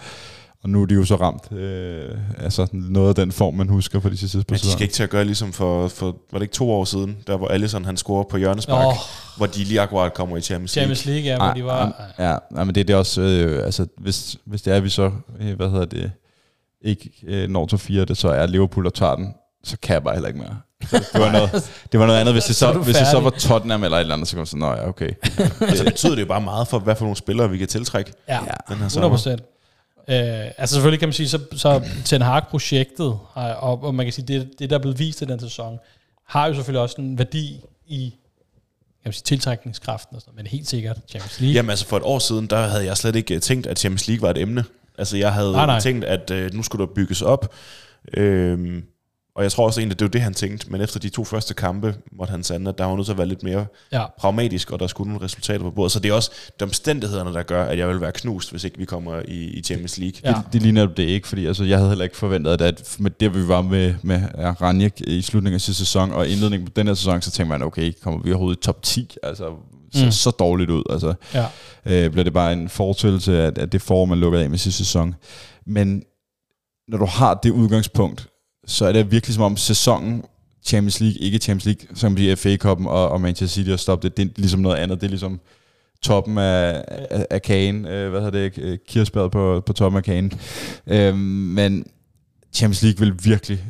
[0.63, 3.99] Og nu er de jo så ramt øh, altså noget af den form, man husker
[3.99, 4.81] fra de sidste par Men de skal sæsoner.
[4.81, 7.47] ikke til at gøre ligesom for, for, var det ikke to år siden, der hvor
[7.47, 8.93] Allison han scorer på hjørnespark, oh.
[9.37, 10.95] hvor de lige akkurat kommer i Champions League.
[10.95, 12.11] Champions League, ja, hvor Ej, de var...
[12.19, 14.89] Ja, nej, men det, det er også, øh, altså hvis, hvis det er, at vi
[14.89, 16.11] så, øh, hvad hedder det,
[16.81, 19.33] ikke øh, når til fire, det så er Liverpool, der tager den,
[19.63, 20.57] så kan jeg bare heller ikke mere.
[20.89, 21.51] Så det, var noget,
[21.91, 24.01] det var noget andet, hvis det Så så, hvis det så var Tottenham eller et
[24.01, 25.09] eller andet, så kunne man sige, nå ja, okay.
[25.77, 28.33] Så betyder det jo bare meget for, hvad for nogle spillere vi kan tiltrække Ja,
[28.33, 28.39] Ja.
[28.39, 29.09] den her 100 sommer.
[29.09, 29.41] procent.
[30.07, 34.27] Øh, altså selvfølgelig kan man sige, så, så Ten Hag-projektet, og, og man kan sige,
[34.27, 35.79] det, det der er blevet vist i den sæson,
[36.27, 38.13] har jo selvfølgelig også en værdi i
[39.03, 41.53] kan man sige, tiltrækningskraften, og sådan, men helt sikkert Champions League.
[41.55, 44.07] Jamen altså for et år siden, der havde jeg slet ikke øh, tænkt, at Champions
[44.07, 44.65] League var et emne.
[44.97, 45.79] Altså jeg havde Nej, nej.
[45.79, 47.53] tænkt, at øh, nu skulle der bygges op.
[48.13, 48.83] Øhm,
[49.35, 50.71] og jeg tror også egentlig, at det var det, han tænkte.
[50.71, 53.17] Men efter de to første kampe, måtte han sande, at der var nødt til at
[53.17, 54.05] være lidt mere Ja.
[54.19, 55.91] pragmatisk, og der skulle nogle resultater på bordet.
[55.91, 58.77] Så det er også de omstændighederne, der gør, at jeg vil være knust, hvis ikke
[58.77, 60.19] vi kommer i, i Champions League.
[60.23, 60.29] Ja.
[60.29, 63.35] Det, det ligner det ikke, fordi altså, jeg havde heller ikke forventet, at med det,
[63.35, 64.21] vi var med, med
[64.61, 67.63] Ranjek i slutningen af sidste sæson, og indledningen på den her sæson, så tænkte man,
[67.63, 69.15] okay, kommer vi overhovedet i top 10?
[69.23, 69.49] Altså,
[69.93, 70.11] så, Mm.
[70.11, 70.83] så dårligt ud.
[70.89, 71.45] Altså, Ja.
[71.85, 74.77] øh, bliver det bare en fortællelse af, at det får man lukket af med sidste
[74.85, 75.15] sæson.
[75.65, 76.03] Men
[76.87, 78.27] når du har det udgangspunkt,
[78.67, 80.23] så er det virkelig som om sæsonen,
[80.63, 84.17] Champions League, ikke Champions League, som bliver FA Cup'en og, og Manchester City har stoppet
[84.17, 85.01] det, det er ligesom noget andet.
[85.01, 85.39] Det er ligesom
[86.01, 90.03] toppen af, af, af kagen, øh, hvad hedder det, øh, kirsebæret på, på toppen af
[90.03, 90.31] kagen.
[90.87, 91.85] Øhm, men
[92.53, 93.63] Champions League vil virkelig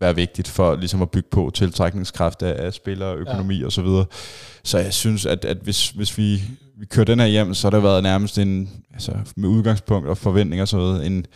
[0.00, 3.66] være vigtigt for ligesom at bygge på tiltrækningskraft af, af spillere, økonomi ja.
[3.66, 4.04] og så videre.
[4.64, 6.42] Så jeg synes, at, at hvis, hvis vi,
[6.78, 10.18] vi kører den her hjem, så har det været nærmest en, altså med udgangspunkt og
[10.18, 11.26] forventninger og sådan noget, en,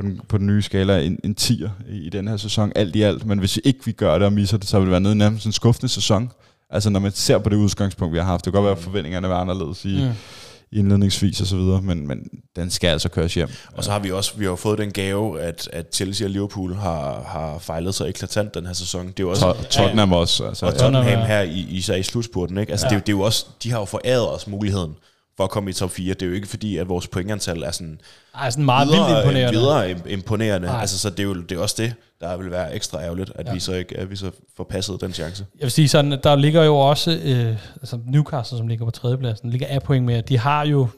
[0.00, 2.96] på den, på den nye skala en, en 10'er i, i den her sæson, alt
[2.96, 3.26] i alt.
[3.26, 5.12] Men hvis vi ikke vi gør det og misser det, så vil det være nede
[5.14, 6.30] i nærmest en skuffende sæson.
[6.70, 8.82] Altså når man ser på det udgangspunkt, vi har haft, det kan godt være, at
[8.82, 10.04] forventningerne var anderledes i, Mm.
[10.06, 10.78] mm.
[10.78, 12.18] indledningsvis og så videre, men, men
[12.56, 13.48] den skal altså køres hjem.
[13.72, 16.30] Og så har vi også vi har jo fået den gave, at, at Chelsea og
[16.30, 19.06] Liverpool har, har fejlet sig eklatant den her sæson.
[19.06, 20.44] Det er jo også, To- Tottenham også.
[20.44, 20.78] Altså, og ja.
[20.78, 21.24] Tottenham ja.
[21.26, 22.58] her i, især i slutspurten.
[22.58, 22.70] Ikke?
[22.72, 22.92] Altså, Ja.
[22.92, 22.96] ja.
[22.96, 24.92] det, er det er jo også, de har jo foræret os muligheden
[25.40, 26.14] for at komme i top 4.
[26.14, 28.00] Det er jo ikke fordi, at vores pointantal er sådan
[28.34, 29.58] Ej, sådan meget vildt videre, imponerende.
[29.58, 30.68] videre im- imponerende.
[30.68, 30.80] Nej.
[30.80, 33.46] Altså, så det er jo det er også det, der vil være ekstra ærgerligt, at,
[33.46, 33.52] Ja.
[33.52, 35.44] vi så ikke at vi så får passet den chance.
[35.58, 38.90] Jeg vil sige sådan, at der ligger jo også, øh, altså Newcastle, som ligger på
[38.90, 40.88] tredjepladsen, ligger af point med, at de har jo,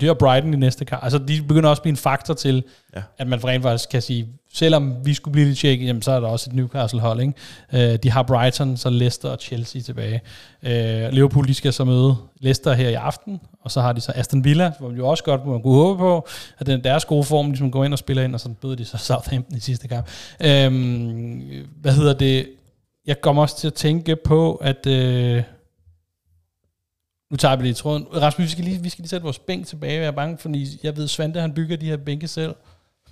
[0.00, 1.04] de har, Brighton i næste kamp.
[1.04, 2.62] Altså de begynder også at blive en faktor til.
[2.96, 3.02] Ja.
[3.18, 6.20] at man rent faktisk kan sige, selvom vi skulle blive lidt tjekket, jamen så er
[6.20, 7.92] der også et Newcastle-hold, ikke?
[7.92, 10.20] Øh, de har Brighton, så Leicester og Chelsea tilbage.
[10.62, 14.12] Øh, Liverpool, de skal så møde Leicester her i aften, og så har de så
[14.14, 17.24] Aston Villa, hvor man jo også godt må kunne håbe på, at den deres gode
[17.24, 19.88] form ligesom går ind og spiller ind, og så bøder de så Southampton i sidste
[19.88, 20.06] kamp.
[20.40, 22.48] Øhm, hvad hedder det?
[23.06, 24.86] Jeg kommer også til at tænke på, at...
[24.86, 25.42] Øh,
[27.30, 28.06] nu tager vi lige tråden.
[28.14, 30.00] Rasmus, vi skal lige, vi skal lige sætte vores bænk tilbage.
[30.00, 32.54] Jeg er bange, fordi jeg ved, Svante han bygger de her bænke selv.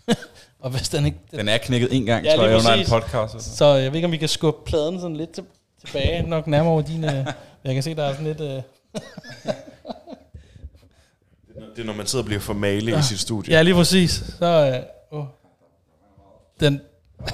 [0.62, 1.18] og hvis den ikke...
[1.30, 3.34] Den er knækket en gang, Ja, tror jeg, under en podcast.
[3.34, 3.56] Altså.
[3.56, 5.44] Så jeg ved ikke, om vi kan skubbe pladen sådan lidt til,
[5.86, 7.04] tilbage, nok nærmere over din...
[7.04, 7.26] Øh,
[7.64, 8.40] jeg kan se, der er sådan lidt...
[8.40, 8.62] Øh,
[11.76, 12.98] Det er, når man sidder og bliver for male ja.
[12.98, 13.52] i sit studie.
[13.54, 14.22] ja, lige præcis.
[14.38, 14.46] Så...
[15.12, 15.24] Øh, oh.
[16.60, 16.80] Den...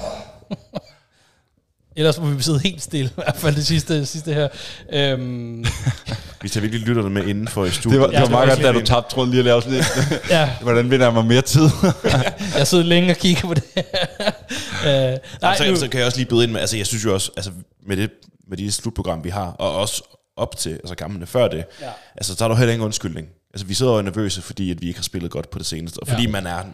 [1.96, 4.48] Ellers må vi sidde helt stille, i hvert fald det sidste, sidste her.
[4.92, 5.64] Øhm,
[6.42, 7.92] Vi tager virkelig lytterne med indenfor i studiet.
[7.92, 9.62] Det var, det Ja, var det meget godt, da du tabte tråden lige at lave
[9.62, 9.86] sådan lidt.
[10.30, 11.68] ja, Hvordan vinder jeg mig mere tid?
[12.58, 13.64] jeg sidder længe og kigger på det
[14.86, 17.04] øh, nej, så, nu, så kan jeg også lige byde ind med, altså jeg synes
[17.04, 17.50] jo også, altså
[17.86, 18.10] med det,
[18.48, 20.02] med de slutprogram, vi har, og også
[20.36, 21.86] op til altså kampene før det, Ja.
[22.16, 23.26] altså der er der heller ingen undskyldning.
[23.54, 25.98] Altså vi sidder jo nervøse, fordi at vi ikke har spillet godt på det seneste,
[26.00, 26.30] og fordi Ja.
[26.30, 26.64] man er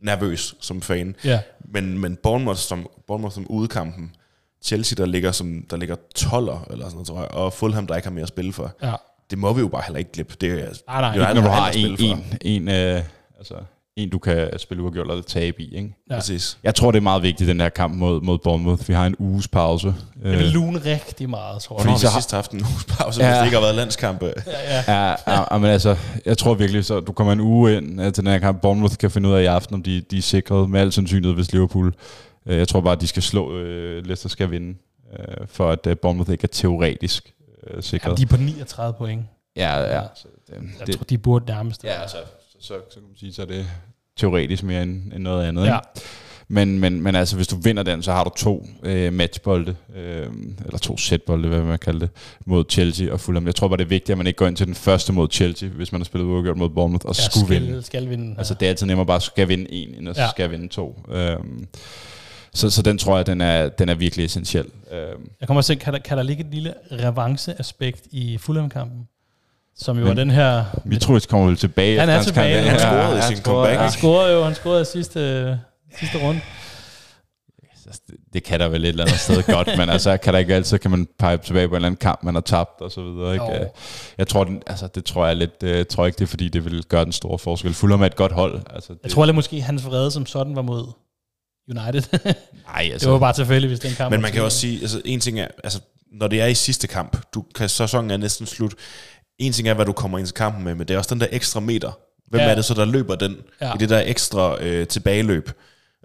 [0.00, 1.16] nervøs som fan.
[1.24, 1.40] Ja.
[1.60, 4.14] Men, men Bournemouth som, Bournemouth som udekampen,
[4.62, 7.96] Chelsea, der ligger, som, der ligger 12'er, eller sådan noget, tror jeg, og Fulham, der
[7.96, 8.72] ikke har mere at spille for.
[8.82, 8.92] ja.
[9.30, 10.34] Det må vi jo bare heller ikke glippe.
[10.40, 12.36] Det er, Nej, nej, United Når du har at en, spille for.
[12.40, 13.02] en, en, øh,
[13.38, 13.54] altså,
[13.96, 15.74] en, du kan spille uafgjort eller tabe i.
[15.76, 15.94] Ikke?
[16.10, 16.14] Ja.
[16.14, 16.58] Præcis.
[16.62, 18.88] Jeg tror, det er meget vigtigt, den her kamp mod, mod Bournemouth.
[18.88, 19.86] Vi har en uges pause.
[20.22, 21.86] Det vil lune rigtig meget, tror jeg.
[21.86, 23.28] har vi så har- sidst haft en uges pause, Ja.
[23.28, 24.32] hvis det ikke har været landskampe?
[24.46, 24.82] Ja, ja.
[24.88, 28.12] Ja, ja, ja, men altså, jeg tror virkelig, så du kommer en uge ind øh,
[28.12, 28.60] til den her kamp.
[28.62, 31.34] Bournemouth kan finde ud af i aften, om de, de er sikret med al sandsynlighed,
[31.34, 31.94] hvis Liverpool.
[32.46, 34.78] Øh, jeg tror bare, at de skal slå, øh, Leicester skal vinde,
[35.18, 37.32] øh, for at øh, Bournemouth ikke er teoretisk
[37.70, 38.06] øh, sikret.
[38.06, 39.22] Jamen, de er på 39 point.
[39.56, 40.02] ja, ja.
[40.14, 41.84] Så det, Jeg det, tror, de burde nærmest.
[41.84, 42.16] ja, altså,
[42.60, 43.66] så, så, kan man sige, så er det
[44.16, 45.66] teoretisk mere end, end noget andet.
[45.66, 45.76] Ja.
[45.76, 46.06] Ikke?
[46.48, 50.26] Men, men, men altså, hvis du vinder den, så har du to øh, matchbolde, øh,
[50.64, 52.10] eller to sætbolde, hvad man kalder det,
[52.46, 53.46] mod Chelsea og Fulham.
[53.46, 55.28] Jeg tror bare, det er vigtigt, at man ikke går ind til den første mod
[55.32, 57.82] Chelsea, hvis man har spillet uafgjort mod Bournemouth, og ja, skulle skal, vinde.
[57.82, 58.34] Skal vinde.
[58.38, 60.22] Altså, det er altid nemmere bare at skal vinde en, end at Ja.
[60.22, 60.30] ja.
[60.30, 61.00] skal vinde to.
[61.08, 61.66] Øhm,
[62.52, 64.66] så, så den tror jeg, den er, den er virkelig essentiel.
[64.92, 69.08] Øhm, Jeg kommer til kan der, kan der ligge et lille revanceaspekt i Fulham-kampen?
[69.78, 70.64] Som jo Men er den her...
[70.84, 72.00] Mitrovic kommer vel tilbage.
[72.00, 72.64] Han er tilbage.
[72.64, 72.68] kamp.
[72.68, 73.80] Han scorede i han sin scorede, comeback.
[73.80, 75.58] Han scorede jo, han scorede i sidste,
[75.98, 76.40] sidste runde.
[77.86, 78.00] Altså,
[78.32, 80.78] det- kan der vel et eller andet sted godt, men altså, kan der ikke altid,
[80.78, 83.32] kan man pege tilbage på en eller anden kamp, man har tabt og så videre.
[83.32, 83.44] Ikke?
[83.44, 83.52] Jo.
[83.54, 83.66] Øh,
[84.18, 86.64] Jeg tror, den, altså, det tror jeg lidt, øh, tror ikke det er, fordi det
[86.64, 87.74] vil gøre den store forskel.
[87.74, 88.60] Fulham er et godt hold.
[88.74, 90.86] Altså, det, Jeg tror lidt måske, hans vrede som sådan var mod
[91.70, 92.02] United.
[92.74, 94.80] nej, altså, det var bare tilfældigt, hvis den kamp Men var man kan også sige,
[94.80, 95.80] altså en ting er, altså
[96.12, 98.74] når det er i sidste kamp, du kan, sæsonen er næsten slut,
[99.38, 101.20] en ting er, hvad du kommer ind til kampen med, men det er også den
[101.20, 101.98] der ekstra meter.
[102.30, 102.46] Hvem Ja.
[102.50, 103.74] er det så, der løber den Ja.
[103.74, 105.50] i det der ekstra øh, tilbageløb?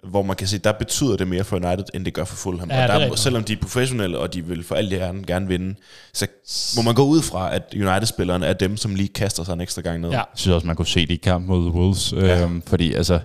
[0.10, 2.70] Hvor man kan se, der betyder det mere for United, end det gør for Fulham.
[2.72, 5.48] Ja, og er der, selvom de er professionelle, og de vil for alt gerne, gerne
[5.48, 5.76] vinde,
[6.14, 6.28] så
[6.76, 9.82] må man gå ud fra, at United-spillerne er dem, som lige kaster sig en ekstra
[9.82, 10.10] gang ned.
[10.10, 10.18] Ja.
[10.18, 12.14] Jeg synes også, man kunne se det i kamp mod Wolves.
[12.14, 12.42] Ja.
[12.44, 13.20] Øhm, fordi altså,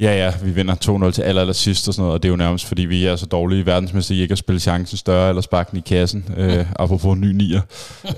[0.00, 2.30] ja ja, vi vinder 2-0 til aller, aller sidst og sådan noget, og det er
[2.30, 5.28] jo nærmest, fordi vi er så dårlige i verdensmester, I ikke at spille chancen større
[5.28, 7.60] eller sparke den i kassen, øh, apropos ny nier.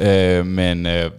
[0.01, 1.11] øh, men øh,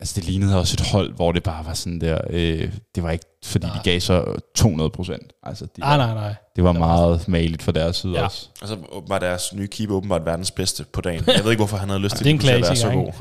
[0.00, 3.10] altså, det lignede også et hold, hvor det bare var sådan der, øh, det var
[3.10, 3.76] ikke, fordi Nej.
[3.76, 5.32] de gav så 200 procent.
[5.42, 6.34] Altså, det, Nej, var, nej, nej.
[6.56, 8.24] det var meget maligt for deres side Ja.
[8.24, 8.48] også.
[8.62, 8.76] Og så
[9.08, 11.24] var deres nye keeper åbenbart verdens bedste på dagen.
[11.26, 13.12] Jeg ved ikke, hvorfor han havde lyst til det en at være så god.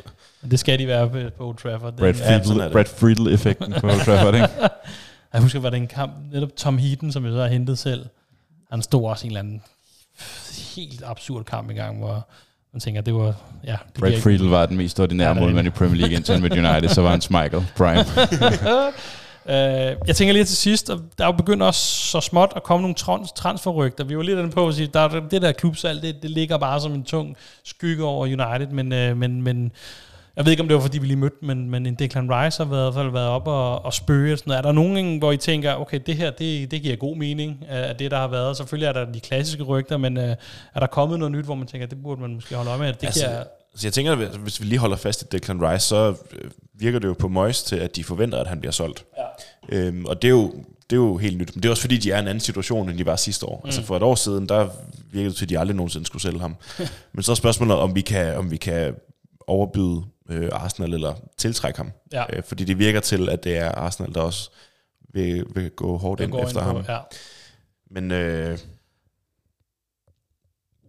[0.52, 1.94] Det skal de være på, Old Trafford.
[2.00, 2.70] Ja.
[2.72, 4.48] Brad Friedel-effekten på Old Trafford, ikke?
[5.34, 8.06] jeg husker, var det en kamp, netop Tom Heaton, som jeg så har hentet selv.
[8.72, 9.62] Han stod også i en eller anden
[10.76, 12.28] helt absurd kamp i gang, hvor
[12.74, 13.36] man tænker, det var...
[13.64, 15.70] Ja, det Brad Friedel var den mest Ja, ordinære er målmand i.
[15.70, 18.06] Premier League, indtil han med United, så var han Michael Prime.
[19.46, 19.56] Øh,
[20.08, 22.82] jeg tænker lige til sidst, og der er jo begyndt også så småt at komme
[22.82, 24.04] nogle trans- transferrygter.
[24.04, 26.58] Vi var lidt inde på at sige, der, er- det der klubsalg, det, det ligger
[26.58, 29.72] bare som en tung skygge over United, men, øh, men, men
[30.36, 32.64] jeg ved ikke, om det var, fordi vi lige mødte, men, men en Declan Rice
[32.64, 34.34] har været, i hvert fald været op og, og spøge.
[34.34, 34.58] og Sådan noget.
[34.58, 37.96] Er der nogen, hvor I tænker, okay, det her, det, det giver god mening af
[37.96, 38.58] det, der har været.
[38.58, 40.36] Selvfølgelig er der de klassiske rygter, men øh,
[40.76, 42.88] er der kommet noget nyt, hvor man tænker, det burde man måske holde øje med?
[42.88, 43.44] Det Altså, giver,
[43.76, 47.00] Så jeg tænker, at hvis vi lige holder fast i Declan Rice, så øh, virker
[47.00, 49.06] det jo på Moyes til, at de forventer, at han bliver solgt.
[49.18, 49.78] Ja.
[49.78, 50.54] Øhm, og det er, jo,
[50.90, 51.56] det er jo helt nyt.
[51.56, 53.46] Men det er også fordi, de er i en anden situation, end de var sidste
[53.46, 53.60] år.
[53.64, 53.68] Mm.
[53.68, 54.68] Altså for et år siden, der
[55.12, 56.56] virkede det til, at de aldrig nogensinde skulle sælge ham.
[57.14, 58.96] Men så er spørgsmålet, om vi kan, om vi kan
[59.48, 61.92] overbyde øh, Arsenal eller tiltrække ham.
[62.14, 62.24] Ja.
[62.38, 64.50] Øh, fordi det virker til, at det er Arsenal, der også
[65.14, 66.86] vil, vil gå hårdt der ind efter ind på, ham.
[66.90, 67.00] Ja.
[67.92, 68.58] Men øh,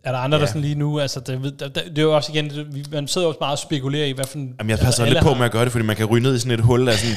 [0.05, 0.41] Er der andre, ja.
[0.41, 3.25] der sådan lige nu, altså det, det, det, er jo også igen, det, man sidder
[3.27, 4.55] jo også meget og spekulerer i, hvad for en...
[4.59, 6.07] Jamen, jeg altså, passer alle lidt på har- med at gøre det, fordi man kan
[6.07, 7.17] ryge ned i sådan et hul af sådan,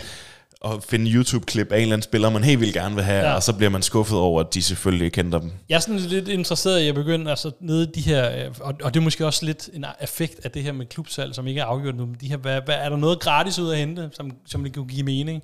[0.66, 3.36] at finde YouTube-klip af en eller anden spiller, man helt vildt gerne vil have, Ja.
[3.36, 5.52] og så bliver man skuffet over, at de selvfølgelig ikke kender dem.
[5.70, 8.74] Jeg er sådan lidt interesseret i at begynde, altså nede i de her, øh, og,
[8.84, 11.62] og det er måske også lidt en effekt af det her med klubsalg, som ikke
[11.62, 14.10] er afgjort nu, men de her, hvad, hvad, er der noget gratis ud at hente,
[14.14, 15.44] som, som det kunne give mening?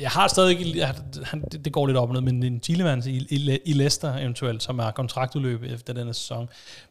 [0.00, 3.26] Jeg har stadig, jeg, han, det, går lidt op og ned, men en Chilemans i,
[3.30, 6.48] i, i Leicester eventuelt, som er kontraktudløb efter denne sæson,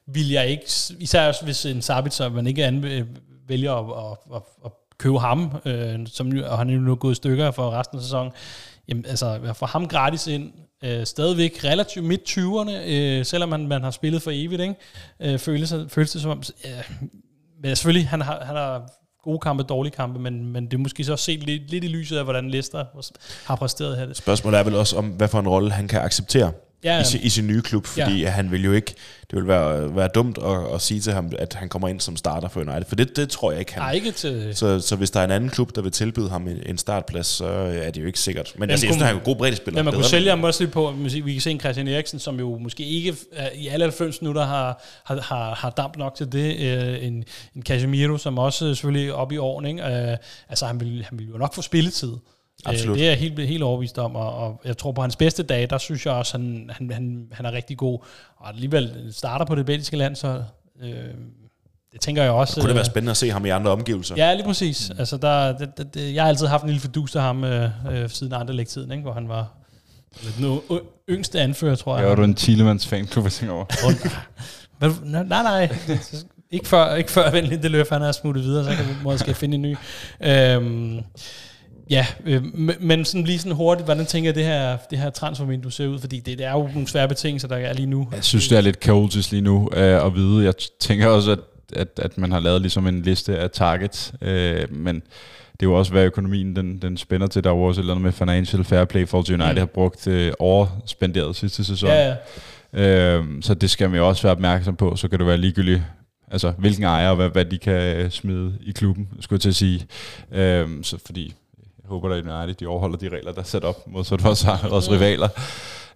[0.08, 0.66] vil jeg ikke,
[1.00, 3.08] især hvis en Sabitzer, man ikke anve,
[3.48, 4.72] vælger at, at, at, at
[5.02, 7.98] købe ham, øh, som, nu- og han er jo nu gået i stykker for resten
[7.98, 8.32] af sæsonen,
[8.88, 10.52] jamen altså, jeg får ham gratis ind,
[10.84, 14.76] øh, stadigvæk relativt midt 20'erne, øh, selvom man, man har spillet for evigt, ikke?
[15.20, 16.72] Øh, føles, føles det som om, øh,
[17.64, 18.90] men selvfølgelig, han har, han har
[19.24, 22.18] gode kampe, dårlige kampe, men, men det er måske så set lidt, lidt i lyset
[22.18, 22.86] af, hvordan Lester
[23.46, 24.14] har præsteret her.
[24.14, 26.52] Spørgsmålet er vel også om, hvad for en rolle han kan acceptere
[26.84, 28.30] Ja, i, sin, i sin nye klub, fordi ja.
[28.30, 28.94] han vil jo ikke,
[29.32, 32.18] det vil være, være dumt at, at sige til ham, at han kommer ind som
[32.18, 34.56] starter for United, for det, det tror jeg ikke, han Nej, ikke til...
[34.56, 37.28] Så, så hvis der er en anden klub, der vil tilbyde ham en, en startplads,
[37.28, 38.54] så er det jo ikke sikkert.
[38.58, 39.78] Men altså, jeg synes, han er en god breddespiller.
[39.78, 42.40] Men man kunne sælge ham også lidt på, vi kan se en Christian Eriksen, som
[42.40, 43.16] jo måske ikke
[43.56, 46.60] i alle 90 minutter har, har, har, har damp nok til det.
[46.60, 47.24] Øh, en,
[47.56, 49.70] en Casemiro, som også selvfølgelig er oppe i årene.
[49.70, 49.84] Ikke?
[49.84, 50.18] Øh,
[50.50, 52.14] altså, han vil, han vil jo nok få spilletid.
[52.66, 52.94] Absolut.
[52.94, 55.44] Øh, det er jeg helt, helt overbevist om, og, og jeg tror på hans bedste
[55.44, 58.00] dage, der synes jeg også, han, han, han, han er rigtig god.
[58.38, 60.44] Og alligevel starter på det belgiske land, så
[60.82, 60.92] øh,
[61.94, 62.54] det tænker jeg også.
[62.54, 64.16] Kunne det øh, være spændende at se ham i andre omgivelser?
[64.18, 64.90] Ja, lige præcis.
[64.90, 65.00] Mm.
[65.00, 67.70] Altså, der, det, det, det, jeg har altid haft en lille fordus af ham øh,
[67.92, 69.04] øh, siden andre lægtiden, ikke?
[69.04, 69.54] hvor han var
[70.38, 70.60] den
[71.10, 72.04] yngste anfører, tror jeg.
[72.04, 73.66] Ja, var du en Thielemanns fanklub, jeg tænker over.
[74.80, 75.78] Men, nej, nej, nej.
[76.52, 79.34] ikke før, ikke før venlig det løb, han er smuttet videre, så kan vi måske
[79.34, 79.78] finde en ny.
[80.22, 81.00] Øhm,
[81.90, 82.44] ja, øh,
[82.80, 86.00] men- sådan lige sådan hurtigt, hvordan tænker jeg, det her, det her transfervindue ser ud?
[86.00, 88.08] Fordi det, det er jo nogle svære betingelser, der er lige nu.
[88.16, 90.46] Jeg synes, det er lidt kaotisk lige nu øh, at vide.
[90.46, 91.40] Jeg tænker også, at,
[91.74, 95.74] at, at man har lavet ligesom en liste af targets, øh, men det er jo
[95.74, 97.44] også, hvad økonomien den, den spænder til.
[97.44, 99.58] Der er jo også et eller andet med financial fair play, for United Mm.
[99.58, 101.90] har brugt øh, overspenderet sidste sæson.
[101.90, 102.16] Ja,
[102.74, 103.16] ja.
[103.18, 104.96] Øh, så det skal man jo også være opmærksom på.
[104.96, 105.82] Så kan det være ligegyldigt,
[106.32, 109.50] altså hvilken ejer og hvad, hvad de kan øh, smide i klubben, skulle jeg til
[109.50, 109.86] at sige.
[110.32, 111.34] Øh, så fordi
[111.92, 115.30] håber, at United de overholder de regler, der er sat op modsat vores, vores rivaler.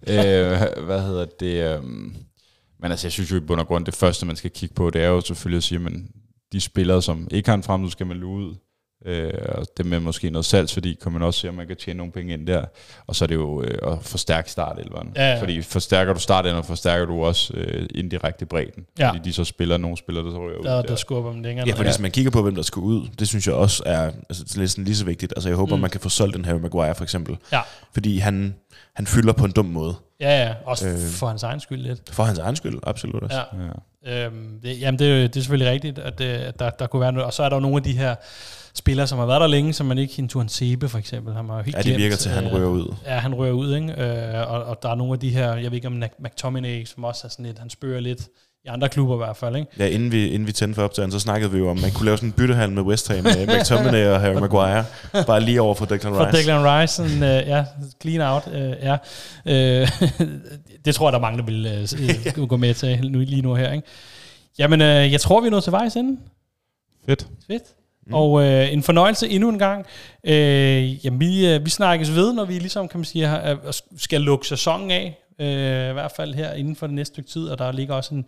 [0.08, 1.76] øh, hvad hedder det?
[1.76, 1.84] Øh,
[2.78, 4.90] men altså, jeg synes jo i bund og grund, det første, man skal kigge på,
[4.90, 5.92] det er jo selvfølgelig at sige, at
[6.52, 8.54] de spillere, som ikke har en fremtid, skal man luge ud.
[9.06, 11.96] Øh, og det med måske noget salgsværdi, kan man også se, om man kan tjene
[11.96, 12.64] nogle penge ind der.
[13.06, 15.12] Og så er det jo øh, at forstærke startelveren.
[15.16, 15.40] Ja, ja.
[15.40, 18.84] Fordi forstærker du startelveren, forstærker du også øh, indirekte bredden.
[18.98, 19.08] Ja.
[19.08, 20.64] Fordi de så spiller nogle spillere, der så ryger ud.
[20.64, 21.66] Der, der skubber dem længere.
[21.68, 24.10] Ja, fordi hvis man kigger på, hvem der skal ud, det synes jeg også er
[24.28, 25.32] altså, næsten lige så vigtigt.
[25.36, 25.80] Altså, jeg håber, Mm.
[25.82, 27.36] man kan få solgt den Harry Maguire, for eksempel.
[27.52, 27.60] Ja.
[27.92, 28.54] Fordi han,
[28.94, 29.94] han fylder på en dum måde.
[30.20, 30.54] Ja, ja.
[30.64, 30.98] Også Øh.
[30.98, 32.00] for hans egen skyld lidt.
[32.12, 33.36] For hans egen skyld, absolut også.
[33.36, 33.42] Ja.
[33.64, 34.26] Ja.
[34.26, 37.00] Øhm, det, jamen, det, er- det er selvfølgelig rigtigt, at, det, at der, der kunne
[37.00, 37.26] være noget.
[37.26, 38.14] Og så er der jo nogle af de her
[38.76, 40.14] spillere, som har været der længe, som man ikke...
[40.14, 42.54] Hintuan Sebe for eksempel, han var jo helt Ja, det virker til, at han øh,
[42.54, 42.94] ryger ud.
[43.06, 44.02] Ja, han rører ud, ikke?
[44.02, 47.04] Øh, og, og der er nogle af de her, jeg ved ikke om McTominay, som
[47.04, 48.28] også er sådan lidt, han spørger lidt
[48.64, 49.70] i andre klubber i hvert fald, ikke?
[49.78, 51.92] Ja, inden vi, inden vi tændte for optagelsen, så snakkede vi jo om, at man
[51.92, 54.84] kunne lave sådan en byttehandel med West Ham, med McTominay og Harry Maguire,
[55.26, 56.38] bare lige over for Declan For Rice.
[56.38, 57.64] Declan Rice, sådan, øh, ja,
[58.02, 58.96] clean out, øh, ja.
[59.46, 59.88] Øh,
[60.84, 61.66] det tror jeg, der er mange, der vil
[62.38, 63.86] øh, gå med til nu, lige nu her, ikke?
[64.58, 66.18] Jamen, øh, jeg tror, vi er nået til vejs ende.
[67.06, 67.26] Fedt.
[67.46, 67.62] Fedt.
[68.06, 68.14] Mm.
[68.14, 69.86] Og øh, en fornøjelse endnu en gang.
[70.24, 73.58] Øh, jamen, vi, øh, vi snakkes ved, når vi ligesom, kan man sige, har,
[73.98, 75.18] skal lukke sæsonen af.
[75.40, 78.14] Øh, I hvert fald her inden for det næste stykke tid, og der ligger også
[78.14, 78.24] en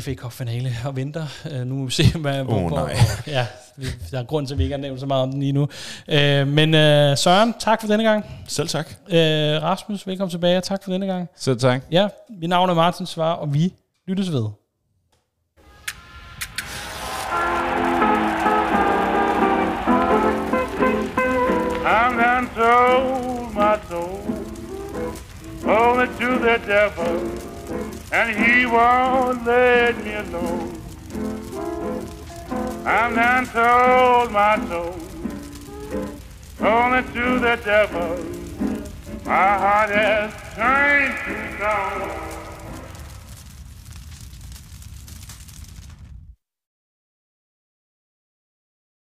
[0.00, 1.26] FA Cup finale og venter.
[1.52, 2.96] Øh, nu må vi se, hvad, hvor, Åh, hvor, nej.
[3.36, 5.40] ja, vi- der er grund til, at vi ikke har nævnt så meget om den
[5.40, 5.68] lige nu.
[6.08, 8.26] Øh, men øh, Søren, tak for denne gang.
[8.48, 8.88] Selv tak.
[9.08, 9.18] Øh,
[9.62, 11.28] Rasmus, velkommen tilbage, og tak for denne gang.
[11.36, 11.82] Så tak.
[11.90, 12.08] Ja,
[12.40, 13.72] mit navn er Martin Svar, og vi
[14.08, 14.44] lyttes ved.
[22.40, 24.24] Sold my soul
[25.64, 27.20] only to the devil,
[28.12, 30.80] and he won't let me alone.
[32.86, 34.98] I'm done sold my soul
[36.60, 38.16] only to the devil.
[39.26, 42.39] My heart has turned to stone.